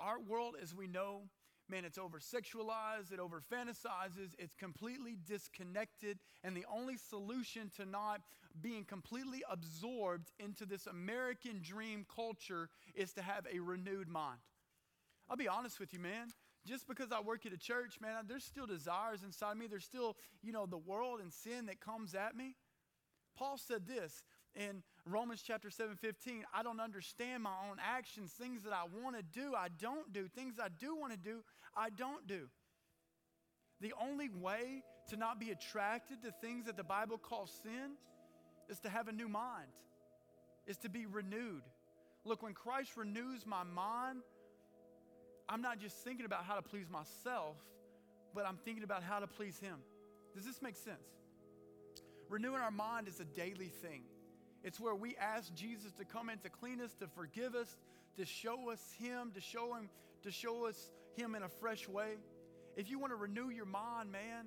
[0.00, 1.22] Our world, as we know,
[1.68, 6.18] man, it's over sexualized, it over fantasizes, it's completely disconnected.
[6.44, 8.20] And the only solution to not
[8.60, 14.38] being completely absorbed into this American dream culture is to have a renewed mind.
[15.28, 16.28] I'll be honest with you, man.
[16.66, 19.66] Just because I work at a church, man, there's still desires inside me.
[19.66, 22.56] There's still, you know, the world and sin that comes at me.
[23.38, 24.24] Paul said this
[24.56, 26.44] in Romans chapter 7 15.
[26.52, 28.32] I don't understand my own actions.
[28.32, 30.26] Things that I want to do, I don't do.
[30.26, 31.42] Things I do want to do,
[31.76, 32.48] I don't do.
[33.80, 37.92] The only way to not be attracted to things that the Bible calls sin
[38.68, 39.68] is to have a new mind,
[40.66, 41.62] is to be renewed.
[42.24, 44.18] Look, when Christ renews my mind,
[45.48, 47.56] I'm not just thinking about how to please myself,
[48.34, 49.78] but I'm thinking about how to please Him.
[50.34, 51.17] Does this make sense?
[52.28, 54.02] Renewing our mind is a daily thing.
[54.62, 57.76] It's where we ask Jesus to come in to clean us, to forgive us,
[58.16, 59.88] to show us Him, to show Him,
[60.24, 62.16] to show us Him in a fresh way.
[62.76, 64.46] If you want to renew your mind, man,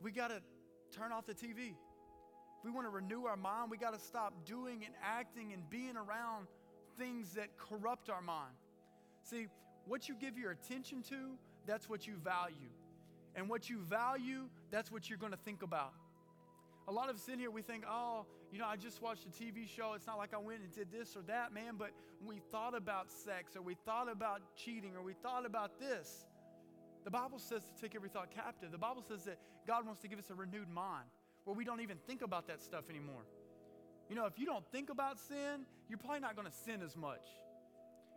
[0.00, 0.40] we got to
[0.96, 1.74] turn off the TV.
[2.58, 5.68] If we want to renew our mind, we got to stop doing and acting and
[5.70, 6.46] being around
[6.98, 8.54] things that corrupt our mind.
[9.24, 9.46] See,
[9.86, 12.70] what you give your attention to, that's what you value.
[13.34, 15.92] And what you value, that's what you're going to think about.
[16.90, 19.28] A lot of us in here, we think, oh, you know, I just watched a
[19.28, 19.92] TV show.
[19.94, 21.92] It's not like I went and did this or that, man, but
[22.26, 26.26] we thought about sex or we thought about cheating or we thought about this.
[27.04, 28.72] The Bible says to take every thought captive.
[28.72, 29.38] The Bible says that
[29.68, 31.06] God wants to give us a renewed mind
[31.44, 33.22] where we don't even think about that stuff anymore.
[34.08, 36.96] You know, if you don't think about sin, you're probably not going to sin as
[36.96, 37.24] much.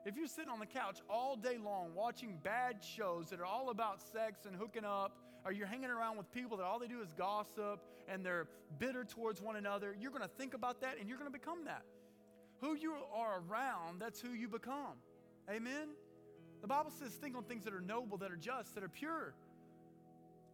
[0.03, 3.69] If you're sitting on the couch all day long watching bad shows that are all
[3.69, 5.15] about sex and hooking up,
[5.45, 8.47] or you're hanging around with people that all they do is gossip and they're
[8.79, 11.65] bitter towards one another, you're going to think about that and you're going to become
[11.65, 11.83] that.
[12.61, 14.95] Who you are around, that's who you become.
[15.49, 15.89] Amen?
[16.61, 19.33] The Bible says think on things that are noble, that are just, that are pure.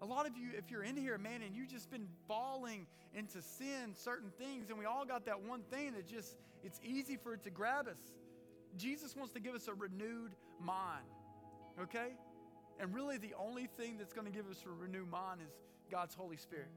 [0.02, 3.42] A lot of you, if you're in here, man, and you've just been falling into
[3.42, 7.34] sin, certain things, and we all got that one thing that just, it's easy for
[7.34, 8.00] it to grab us.
[8.78, 11.06] Jesus wants to give us a renewed mind,
[11.82, 12.14] okay?
[12.80, 15.52] And really, the only thing that's going to give us a renewed mind is
[15.92, 16.70] God's Holy Spirit.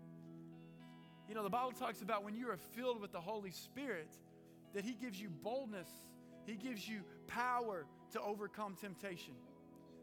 [1.28, 4.10] You know, the Bible talks about when you are filled with the Holy Spirit,
[4.74, 5.88] that He gives you boldness,
[6.44, 9.34] He gives you power to overcome temptation.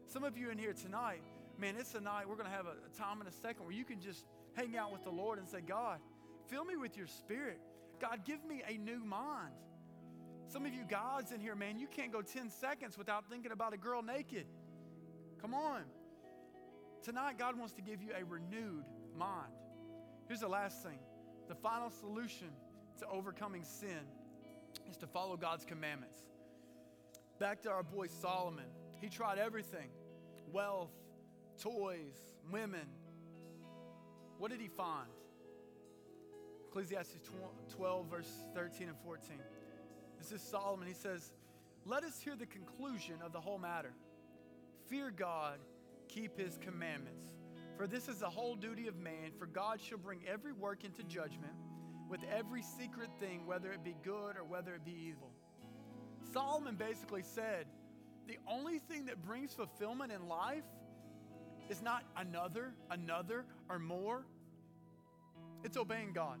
[0.06, 1.22] Some of you in here tonight,
[1.58, 3.84] man, it's a night, we're going to have a, time in a second where you
[3.84, 4.24] can just
[4.54, 6.00] hang out with the Lord and say, God,
[6.48, 7.60] fill me with your Spirit.
[8.00, 9.52] God, give me a new mind.
[10.46, 13.72] Some of you guys in here, man, you can't go 10 seconds without thinking about
[13.72, 14.46] a girl naked.
[15.40, 15.82] Come on.
[17.02, 18.84] Tonight, God wants to give you a renewed
[19.16, 19.52] mind.
[20.28, 20.98] Here's the last thing
[21.48, 22.48] the final solution
[22.98, 24.06] to overcoming sin
[24.88, 26.18] is to follow God's commandments.
[27.38, 28.66] Back to our boy Solomon.
[29.00, 29.88] He tried everything
[30.52, 30.90] wealth,
[31.60, 32.86] toys, women.
[34.38, 35.08] What did he find?
[36.68, 37.18] Ecclesiastes
[37.74, 39.36] 12, verse 13 and 14.
[40.18, 40.86] This is Solomon.
[40.86, 41.32] He says,
[41.86, 43.92] Let us hear the conclusion of the whole matter.
[44.90, 45.60] Fear God,
[46.08, 47.22] keep his commandments.
[47.76, 51.04] For this is the whole duty of man, for God shall bring every work into
[51.04, 51.52] judgment
[52.08, 55.30] with every secret thing, whether it be good or whether it be evil.
[56.32, 57.66] Solomon basically said,
[58.26, 60.64] the only thing that brings fulfillment in life
[61.68, 64.26] is not another, another, or more.
[65.62, 66.38] It's obeying God.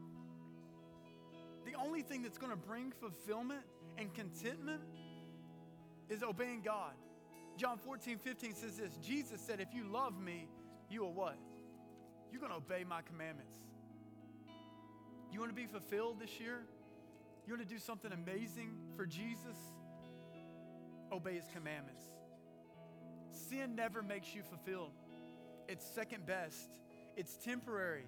[1.64, 3.62] The only thing that's going to bring fulfillment
[3.96, 4.80] and contentment
[6.08, 6.94] is obeying God.
[7.60, 10.48] John 14, 15 says this Jesus said, If you love me,
[10.88, 11.36] you will what?
[12.32, 13.58] You're going to obey my commandments.
[15.30, 16.62] You want to be fulfilled this year?
[17.46, 19.58] You want to do something amazing for Jesus?
[21.12, 22.02] Obey his commandments.
[23.30, 24.92] Sin never makes you fulfilled.
[25.68, 26.70] It's second best.
[27.14, 28.06] It's temporary.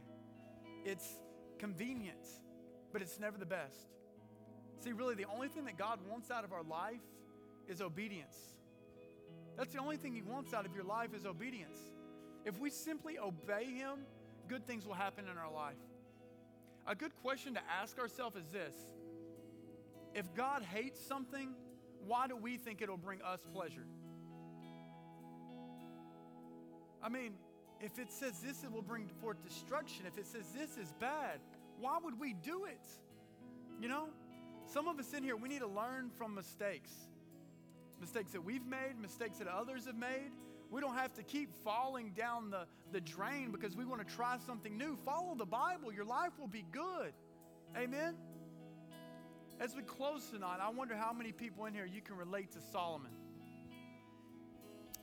[0.87, 1.07] It's
[1.59, 2.27] convenient,
[2.91, 3.77] but it's never the best.
[4.79, 7.03] See, really, the only thing that God wants out of our life
[7.69, 8.37] is obedience.
[9.57, 11.77] That's the only thing He wants out of your life is obedience.
[12.45, 14.01] If we simply obey Him,
[14.49, 15.77] good things will happen in our life.
[16.87, 18.75] A good question to ask ourselves is this
[20.15, 21.55] If God hates something,
[22.07, 23.87] why do we think it'll bring us pleasure?
[27.03, 27.35] I mean,
[27.81, 30.07] if it says this, it will bring forth destruction.
[30.07, 31.41] If it says this is bad,
[31.81, 32.87] why would we do it?
[33.81, 34.09] You know,
[34.67, 36.93] some of us in here, we need to learn from mistakes.
[38.03, 40.33] Mistakes that we've made, mistakes that others have made.
[40.73, 44.39] We don't have to keep falling down the, the drain because we want to try
[44.45, 44.97] something new.
[45.05, 47.13] Follow the Bible, your life will be good.
[47.77, 48.17] Amen?
[49.61, 52.59] As we close tonight, I wonder how many people in here you can relate to
[52.73, 53.13] Solomon.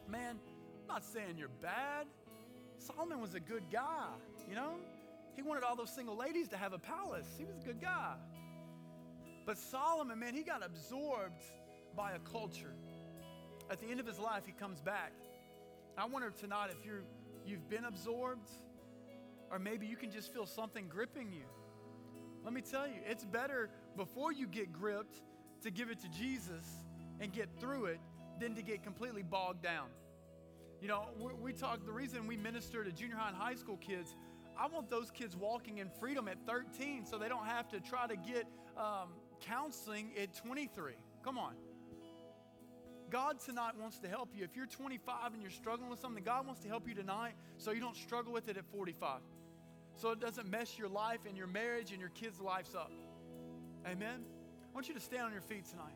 [0.09, 0.37] Man,
[0.81, 2.05] I'm not saying you're bad.
[2.79, 4.09] Solomon was a good guy,
[4.49, 4.73] you know?
[5.37, 7.27] He wanted all those single ladies to have a palace.
[7.37, 8.15] He was a good guy.
[9.45, 11.43] But Solomon, man, he got absorbed
[11.95, 12.73] by a culture.
[13.69, 15.13] At the end of his life, he comes back.
[15.97, 17.03] I wonder tonight if you're,
[17.45, 18.49] you've been absorbed,
[19.51, 21.45] or maybe you can just feel something gripping you.
[22.43, 25.21] Let me tell you, it's better before you get gripped
[25.61, 26.65] to give it to Jesus
[27.19, 27.99] and get through it
[28.39, 29.87] than to get completely bogged down.
[30.81, 33.77] You know, we, we talk, the reason we minister to junior high and high school
[33.77, 34.15] kids,
[34.57, 38.07] I want those kids walking in freedom at 13 so they don't have to try
[38.07, 38.47] to get
[38.77, 39.09] um,
[39.41, 40.93] counseling at 23.
[41.23, 41.53] Come on.
[43.09, 44.43] God tonight wants to help you.
[44.43, 47.71] If you're 25 and you're struggling with something, God wants to help you tonight so
[47.71, 49.21] you don't struggle with it at 45.
[49.95, 52.91] So it doesn't mess your life and your marriage and your kids' lives up.
[53.85, 54.23] Amen?
[54.63, 55.95] I want you to stand on your feet tonight.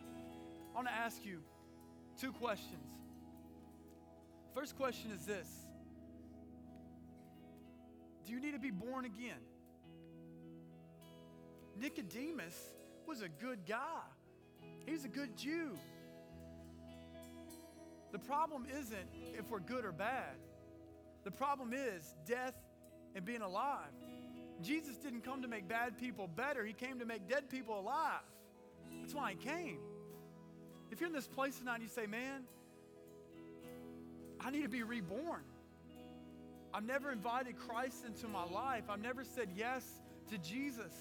[0.71, 1.39] I want to ask you
[2.19, 2.83] two questions.
[4.53, 5.47] First question is this
[8.25, 9.39] Do you need to be born again?
[11.79, 12.55] Nicodemus
[13.07, 14.01] was a good guy,
[14.85, 15.77] he was a good Jew.
[18.13, 20.35] The problem isn't if we're good or bad.
[21.23, 22.53] The problem is death
[23.15, 23.91] and being alive.
[24.61, 28.21] Jesus didn't come to make bad people better, He came to make dead people alive.
[29.01, 29.79] That's why He came.
[30.91, 32.43] If you're in this place tonight and you say, man,
[34.39, 35.41] I need to be reborn.
[36.71, 38.83] I've never invited Christ into my life.
[38.89, 39.83] I've never said yes
[40.29, 40.93] to Jesus.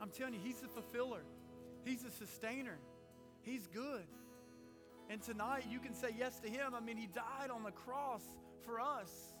[0.00, 1.22] I'm telling you, He's the fulfiller,
[1.84, 2.78] He's the sustainer,
[3.42, 4.06] He's good.
[5.08, 6.74] And tonight you can say yes to Him.
[6.74, 8.22] I mean, He died on the cross
[8.64, 9.34] for us,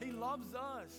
[0.00, 0.92] He loves us.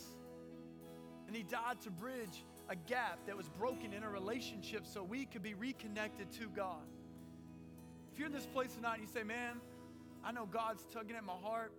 [1.27, 5.25] And He died to bridge a gap that was broken in a relationship so we
[5.25, 6.85] could be reconnected to God.
[8.11, 9.59] If you're in this place tonight and you say, Man,
[10.23, 11.73] I know God's tugging at my heart,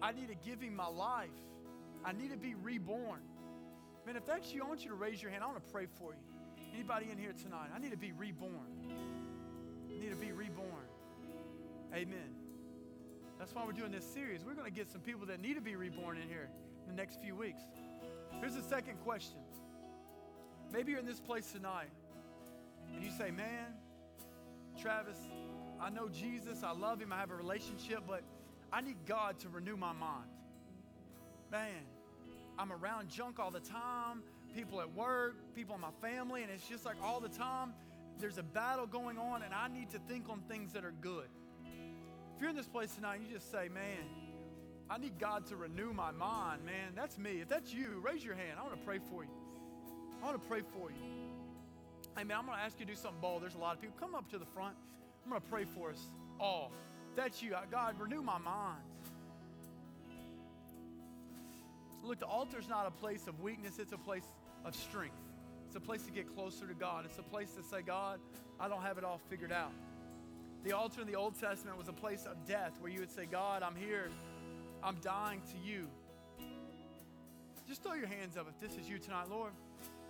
[0.00, 1.30] I need to give Him my life,
[2.04, 3.20] I need to be reborn.
[4.06, 5.44] Man, if that's you, I want you to raise your hand.
[5.44, 6.18] I want to pray for you.
[6.74, 7.68] Anybody in here tonight?
[7.74, 9.11] I need to be reborn.
[10.02, 10.66] Need to be reborn.
[11.94, 12.34] Amen.
[13.38, 14.44] That's why we're doing this series.
[14.44, 16.48] We're going to get some people that need to be reborn in here
[16.82, 17.62] in the next few weeks.
[18.40, 19.38] Here's the second question.
[20.72, 21.90] Maybe you're in this place tonight
[22.92, 23.74] and you say, Man,
[24.80, 25.18] Travis,
[25.80, 28.24] I know Jesus, I love him, I have a relationship, but
[28.72, 30.30] I need God to renew my mind.
[31.52, 31.84] Man,
[32.58, 36.68] I'm around junk all the time, people at work, people in my family, and it's
[36.68, 37.72] just like all the time
[38.22, 41.26] there's a battle going on, and I need to think on things that are good.
[41.64, 43.98] If you're in this place tonight, you just say, Man,
[44.88, 46.92] I need God to renew my mind, man.
[46.94, 47.40] That's me.
[47.40, 48.58] If that's you, raise your hand.
[48.58, 49.30] I want to pray for you.
[50.22, 50.96] I want to pray for you.
[52.16, 53.42] Hey, man, I'm going to ask you to do something bold.
[53.42, 53.96] There's a lot of people.
[53.98, 54.76] Come up to the front.
[55.24, 56.00] I'm going to pray for us
[56.38, 56.72] all.
[57.16, 57.54] That's you.
[57.70, 58.82] God, renew my mind.
[62.04, 64.26] Look, the altar is not a place of weakness, it's a place
[64.64, 65.16] of strength.
[65.72, 67.06] It's a place to get closer to God.
[67.06, 68.20] It's a place to say, God,
[68.60, 69.72] I don't have it all figured out.
[70.64, 73.24] The altar in the Old Testament was a place of death where you would say,
[73.24, 74.10] God, I'm here.
[74.84, 75.88] I'm dying to you.
[77.66, 79.30] Just throw your hands up if this is you tonight.
[79.30, 79.52] Lord,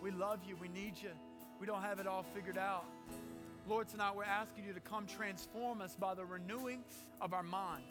[0.02, 0.56] we love you.
[0.56, 1.10] We need you.
[1.60, 2.84] We don't have it all figured out.
[3.68, 6.82] Lord, tonight we're asking you to come transform us by the renewing
[7.20, 7.84] of our mind.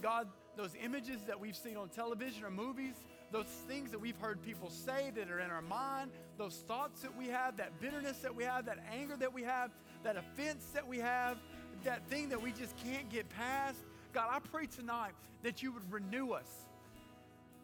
[0.00, 2.94] God, those images that we've seen on television or movies,
[3.32, 7.16] those things that we've heard people say that are in our mind, those thoughts that
[7.16, 9.70] we have, that bitterness that we have, that anger that we have,
[10.02, 11.38] that offense that we have,
[11.84, 13.78] that thing that we just can't get past.
[14.12, 15.12] God, I pray tonight
[15.42, 16.50] that you would renew us.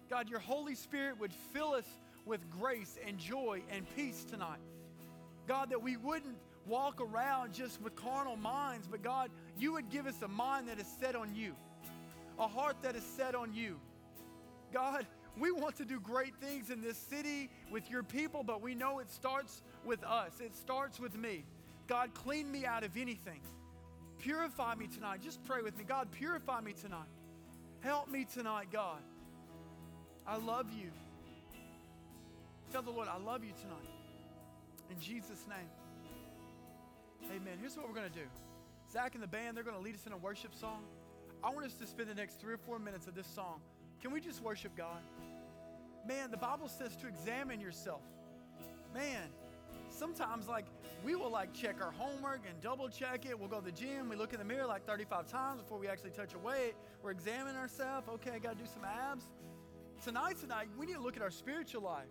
[0.09, 1.87] God, your Holy Spirit would fill us
[2.25, 4.61] with grace and joy and peace tonight.
[5.49, 6.37] God, that we wouldn't
[6.67, 10.81] walk around just with carnal minds, but God, you would give us a mind that
[10.81, 11.55] is set on you,
[12.39, 13.79] a heart that is set on you.
[14.73, 15.07] God,
[15.39, 19.01] we want to do great things in this city with your people, but we know
[19.01, 20.41] it starts with us.
[20.41, 21.45] It starts with me.
[21.87, 23.41] God, clean me out of anything.
[24.19, 25.21] Purify me tonight.
[25.23, 25.85] Just pray with me.
[25.85, 27.09] God, purify me tonight.
[27.81, 29.01] Help me tonight, God.
[30.27, 30.91] I love you.
[32.73, 33.89] Tell the Lord, I love you tonight.
[34.91, 35.69] In Jesus' name.
[37.31, 37.59] Amen.
[37.61, 38.27] Here's what we're going to do
[38.91, 40.83] Zach and the band, they're going to lead us in a worship song.
[41.45, 43.61] I want us to spend the next three or four minutes of this song.
[44.01, 45.01] Can we just worship God?
[46.07, 48.03] Man, the Bible says to examine yourself.
[48.95, 49.29] Man,
[49.89, 50.67] sometimes like
[51.05, 53.39] we will like check our homework and double check it.
[53.39, 55.89] We'll go to the gym, we look in the mirror like 35 times before we
[55.89, 56.75] actually touch a weight.
[57.03, 58.09] We're examining ourselves.
[58.09, 59.25] Okay, I got to do some abs.
[60.05, 62.07] Tonight, tonight, we need to look at our spiritual life.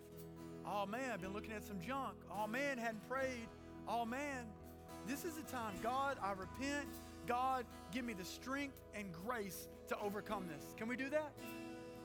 [0.64, 2.16] Oh man, I've been looking at some junk.
[2.30, 3.48] Oh man, hadn't prayed.
[3.88, 4.46] Oh man,
[5.06, 5.74] this is the time.
[5.82, 6.88] God, I repent.
[7.26, 10.74] God, give me the strength and grace to overcome this.
[10.76, 11.32] Can we do that?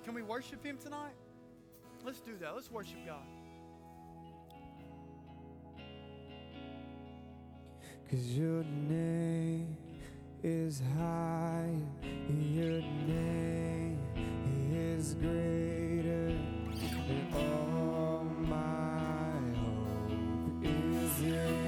[0.04, 1.14] Can we worship Him tonight?
[2.03, 2.56] Let's do that.
[2.56, 3.22] Let's worship God.
[8.10, 9.78] Cause your name
[10.44, 11.73] is high,
[12.28, 13.99] your name
[14.73, 16.36] is greater,
[17.07, 21.61] and all my hope is in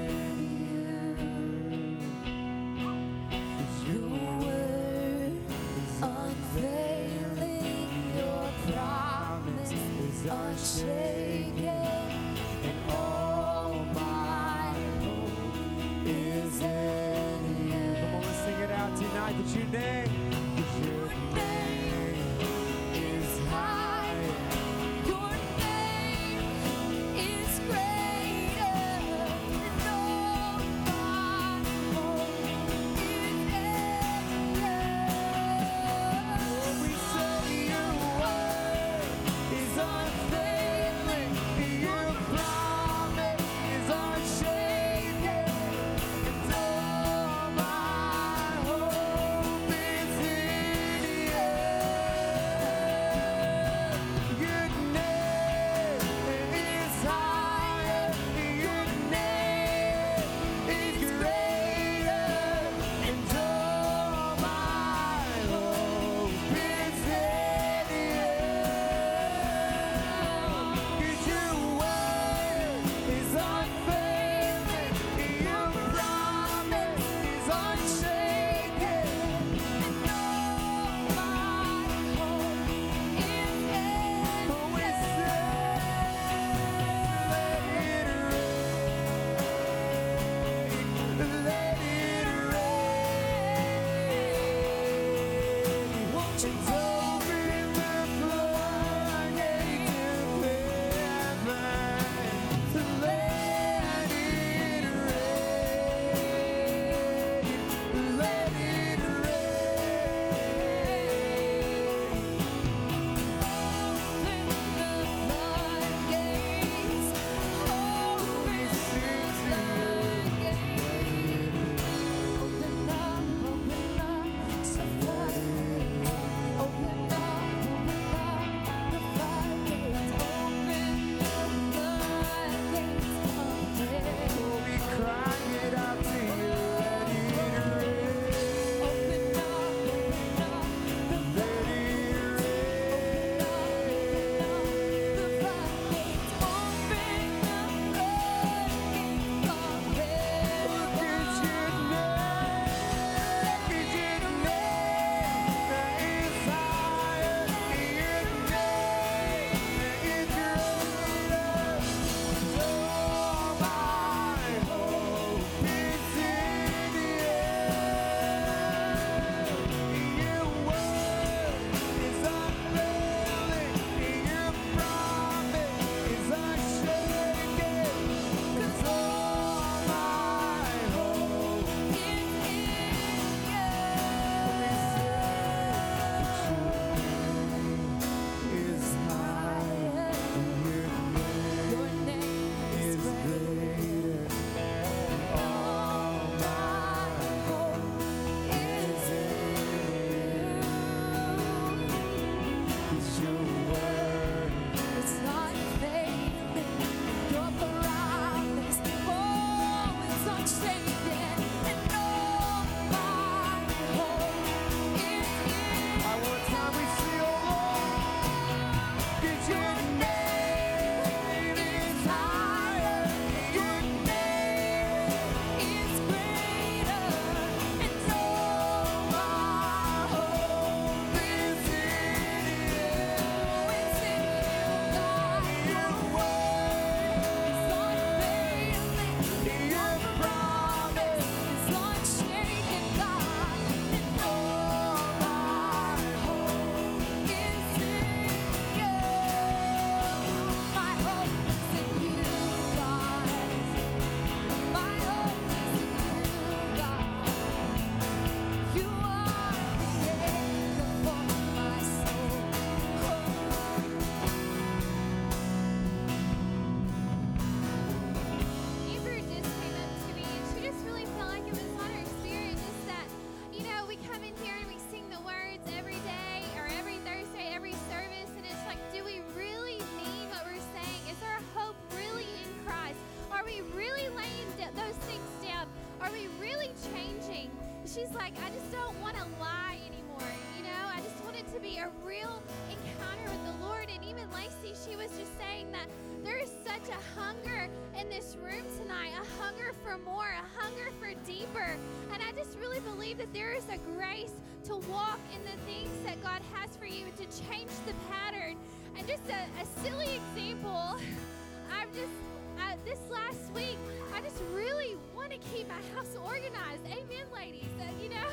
[298.42, 301.76] room tonight a hunger for more, a hunger for deeper.
[302.12, 304.32] And I just really believe that there is a grace
[304.64, 308.56] to walk in the things that God has for you, to change the pattern.
[308.96, 310.96] And just a, a silly example,
[311.72, 312.16] I've just,
[312.58, 313.78] uh, this last week,
[314.14, 316.84] I just really want to keep my house organized.
[316.86, 317.70] Amen, ladies.
[317.80, 318.30] Uh, you know,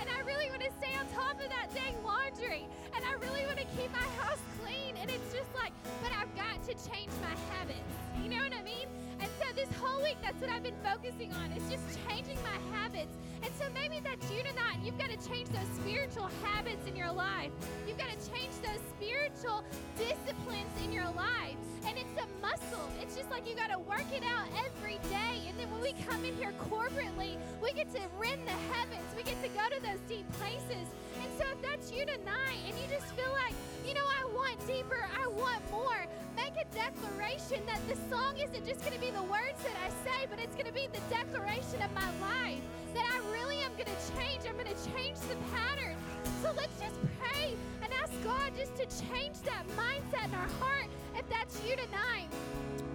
[0.00, 2.66] and I really want to stay on top of that dang laundry.
[2.94, 4.96] And I really want to keep my house clean.
[5.00, 5.72] And it's just like,
[6.02, 7.90] but I've got to change my habits.
[8.22, 8.86] You know what I mean?
[9.22, 11.52] And so this whole week, that's what I've been focusing on.
[11.52, 13.14] It's just changing my habits.
[13.44, 14.82] And so maybe that's you tonight.
[14.82, 17.52] You've got to change those spiritual habits in your life.
[17.86, 19.62] You've got to change those spiritual
[19.96, 21.54] disciplines in your life.
[21.86, 22.90] And it's a muscle.
[23.00, 25.46] It's just like you got to work it out every day.
[25.46, 29.06] And then when we come in here corporately, we get to rend the heavens.
[29.16, 30.90] We get to go to those deep places.
[31.22, 33.54] And so if that's you tonight and you just feel like,
[33.86, 38.66] you know, I want deeper, I want more, make a declaration that the song isn't
[38.66, 41.02] just going to be the words that I say, but it's going to be the
[41.14, 42.62] declaration of my life.
[42.94, 44.42] That I really am going to change.
[44.48, 45.96] I'm going to change the pattern.
[46.42, 50.90] So let's just pray and ask God just to change that mindset in our heart
[51.16, 52.28] if that's you tonight.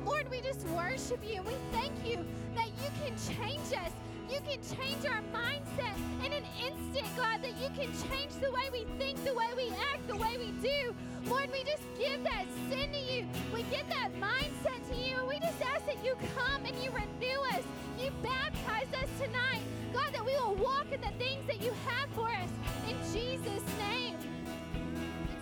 [0.05, 2.25] Lord, we just worship you and we thank you
[2.55, 3.91] that you can change us.
[4.29, 5.95] You can change our mindset
[6.25, 9.69] in an instant, God, that you can change the way we think, the way we
[9.93, 10.93] act, the way we do.
[11.25, 13.25] Lord, we just give that sin to you.
[13.53, 16.91] We give that mindset to you, and we just ask that you come and you
[16.91, 17.63] renew us.
[17.97, 19.61] You baptize us tonight.
[19.93, 22.49] God, that we will walk in the things that you have for us.
[22.89, 24.17] In Jesus' name.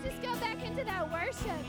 [0.03, 1.65] Let's just go back into that worship.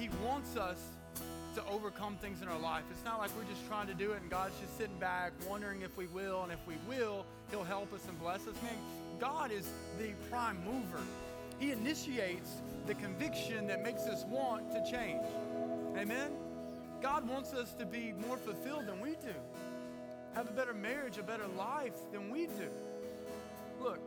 [0.00, 0.78] He wants us
[1.54, 2.84] to overcome things in our life.
[2.90, 5.82] It's not like we're just trying to do it and God's just sitting back wondering
[5.82, 8.54] if we will, and if we will, He'll help us and bless us.
[8.62, 8.72] Man,
[9.18, 9.68] God is
[9.98, 11.04] the prime mover.
[11.58, 15.22] He initiates the conviction that makes us want to change.
[15.98, 16.30] Amen?
[17.02, 19.34] God wants us to be more fulfilled than we do,
[20.34, 22.70] have a better marriage, a better life than we do.
[23.78, 24.00] Look,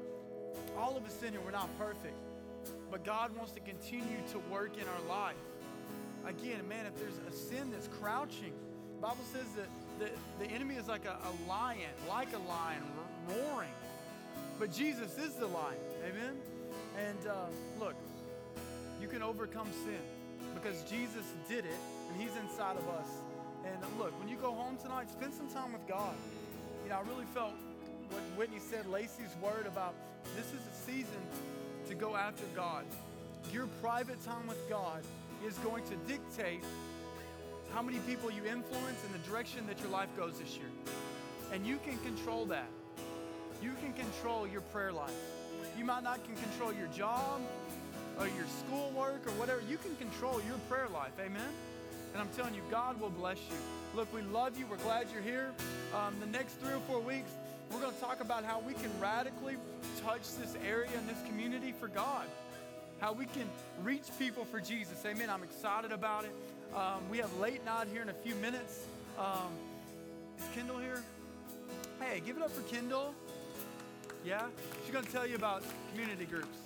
[0.75, 2.17] all of us in here, we're not perfect,
[2.89, 5.35] but God wants to continue to work in our life.
[6.25, 8.53] Again, man, if there's a sin that's crouching,
[9.01, 9.67] Bible says that
[9.99, 10.09] the,
[10.43, 12.83] the enemy is like a, a lion, like a lion,
[13.29, 13.69] roaring.
[14.57, 15.77] But Jesus is the lion.
[16.07, 16.35] Amen?
[16.97, 17.45] And uh,
[17.79, 17.95] look,
[19.03, 19.99] You can overcome sin
[20.53, 21.75] because Jesus did it
[22.09, 23.07] and He's inside of us.
[23.65, 26.15] And look, when you go home tonight, spend some time with God.
[26.83, 27.51] You know, I really felt
[28.09, 29.93] what Whitney said, Lacey's word about
[30.37, 31.21] this is a season
[31.89, 32.85] to go after God.
[33.51, 35.03] Your private time with God
[35.45, 36.63] is going to dictate
[37.73, 40.69] how many people you influence and the direction that your life goes this year.
[41.51, 42.67] And you can control that.
[43.61, 45.13] You can control your prayer life.
[45.77, 47.41] You might not can control your job
[48.19, 49.61] or your schoolwork or whatever.
[49.67, 51.13] You can control your prayer life.
[51.19, 51.49] Amen?
[52.13, 53.57] And I'm telling you, God will bless you.
[53.95, 54.67] Look, we love you.
[54.67, 55.51] We're glad you're here.
[55.95, 57.31] Um, the next three or four weeks,
[57.71, 59.57] we're going to talk about how we can radically
[60.03, 62.27] touch this area and this community for God.
[63.03, 63.49] How we can
[63.83, 65.05] reach people for Jesus.
[65.05, 65.29] Amen.
[65.29, 66.33] I'm excited about it.
[66.73, 68.85] Um, we have late night here in a few minutes.
[69.19, 69.51] Um,
[70.39, 71.03] is Kendall here?
[71.99, 73.13] Hey, give it up for Kendall.
[74.23, 74.45] Yeah?
[74.85, 76.57] She's going to tell you about community groups.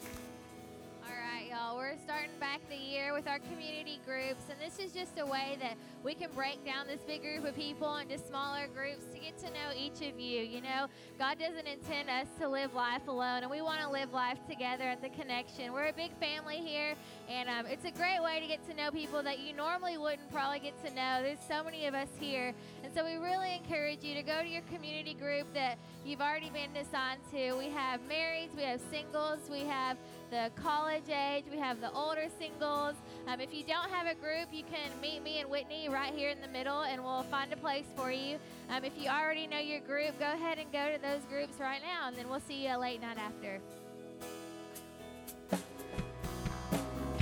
[1.57, 5.57] We're starting back the year with our community groups, and this is just a way
[5.59, 9.37] that we can break down this big group of people into smaller groups to get
[9.39, 10.41] to know each of you.
[10.41, 14.13] You know, God doesn't intend us to live life alone, and we want to live
[14.13, 15.73] life together at the connection.
[15.73, 16.93] We're a big family here,
[17.29, 20.31] and um, it's a great way to get to know people that you normally wouldn't
[20.31, 21.23] probably get to know.
[21.23, 22.53] There's so many of us here,
[22.87, 26.49] and so we really encourage you to go to your community group that you've already
[26.49, 27.53] been assigned to.
[27.57, 29.97] We have marrieds, we have singles, we have
[30.31, 32.95] the college age, we have the older singles.
[33.27, 36.29] Um, if you don't have a group, you can meet me and Whitney right here
[36.29, 38.37] in the middle, and we'll find a place for you.
[38.69, 41.81] Um, if you already know your group, go ahead and go to those groups right
[41.81, 43.59] now, and then we'll see you a late night after.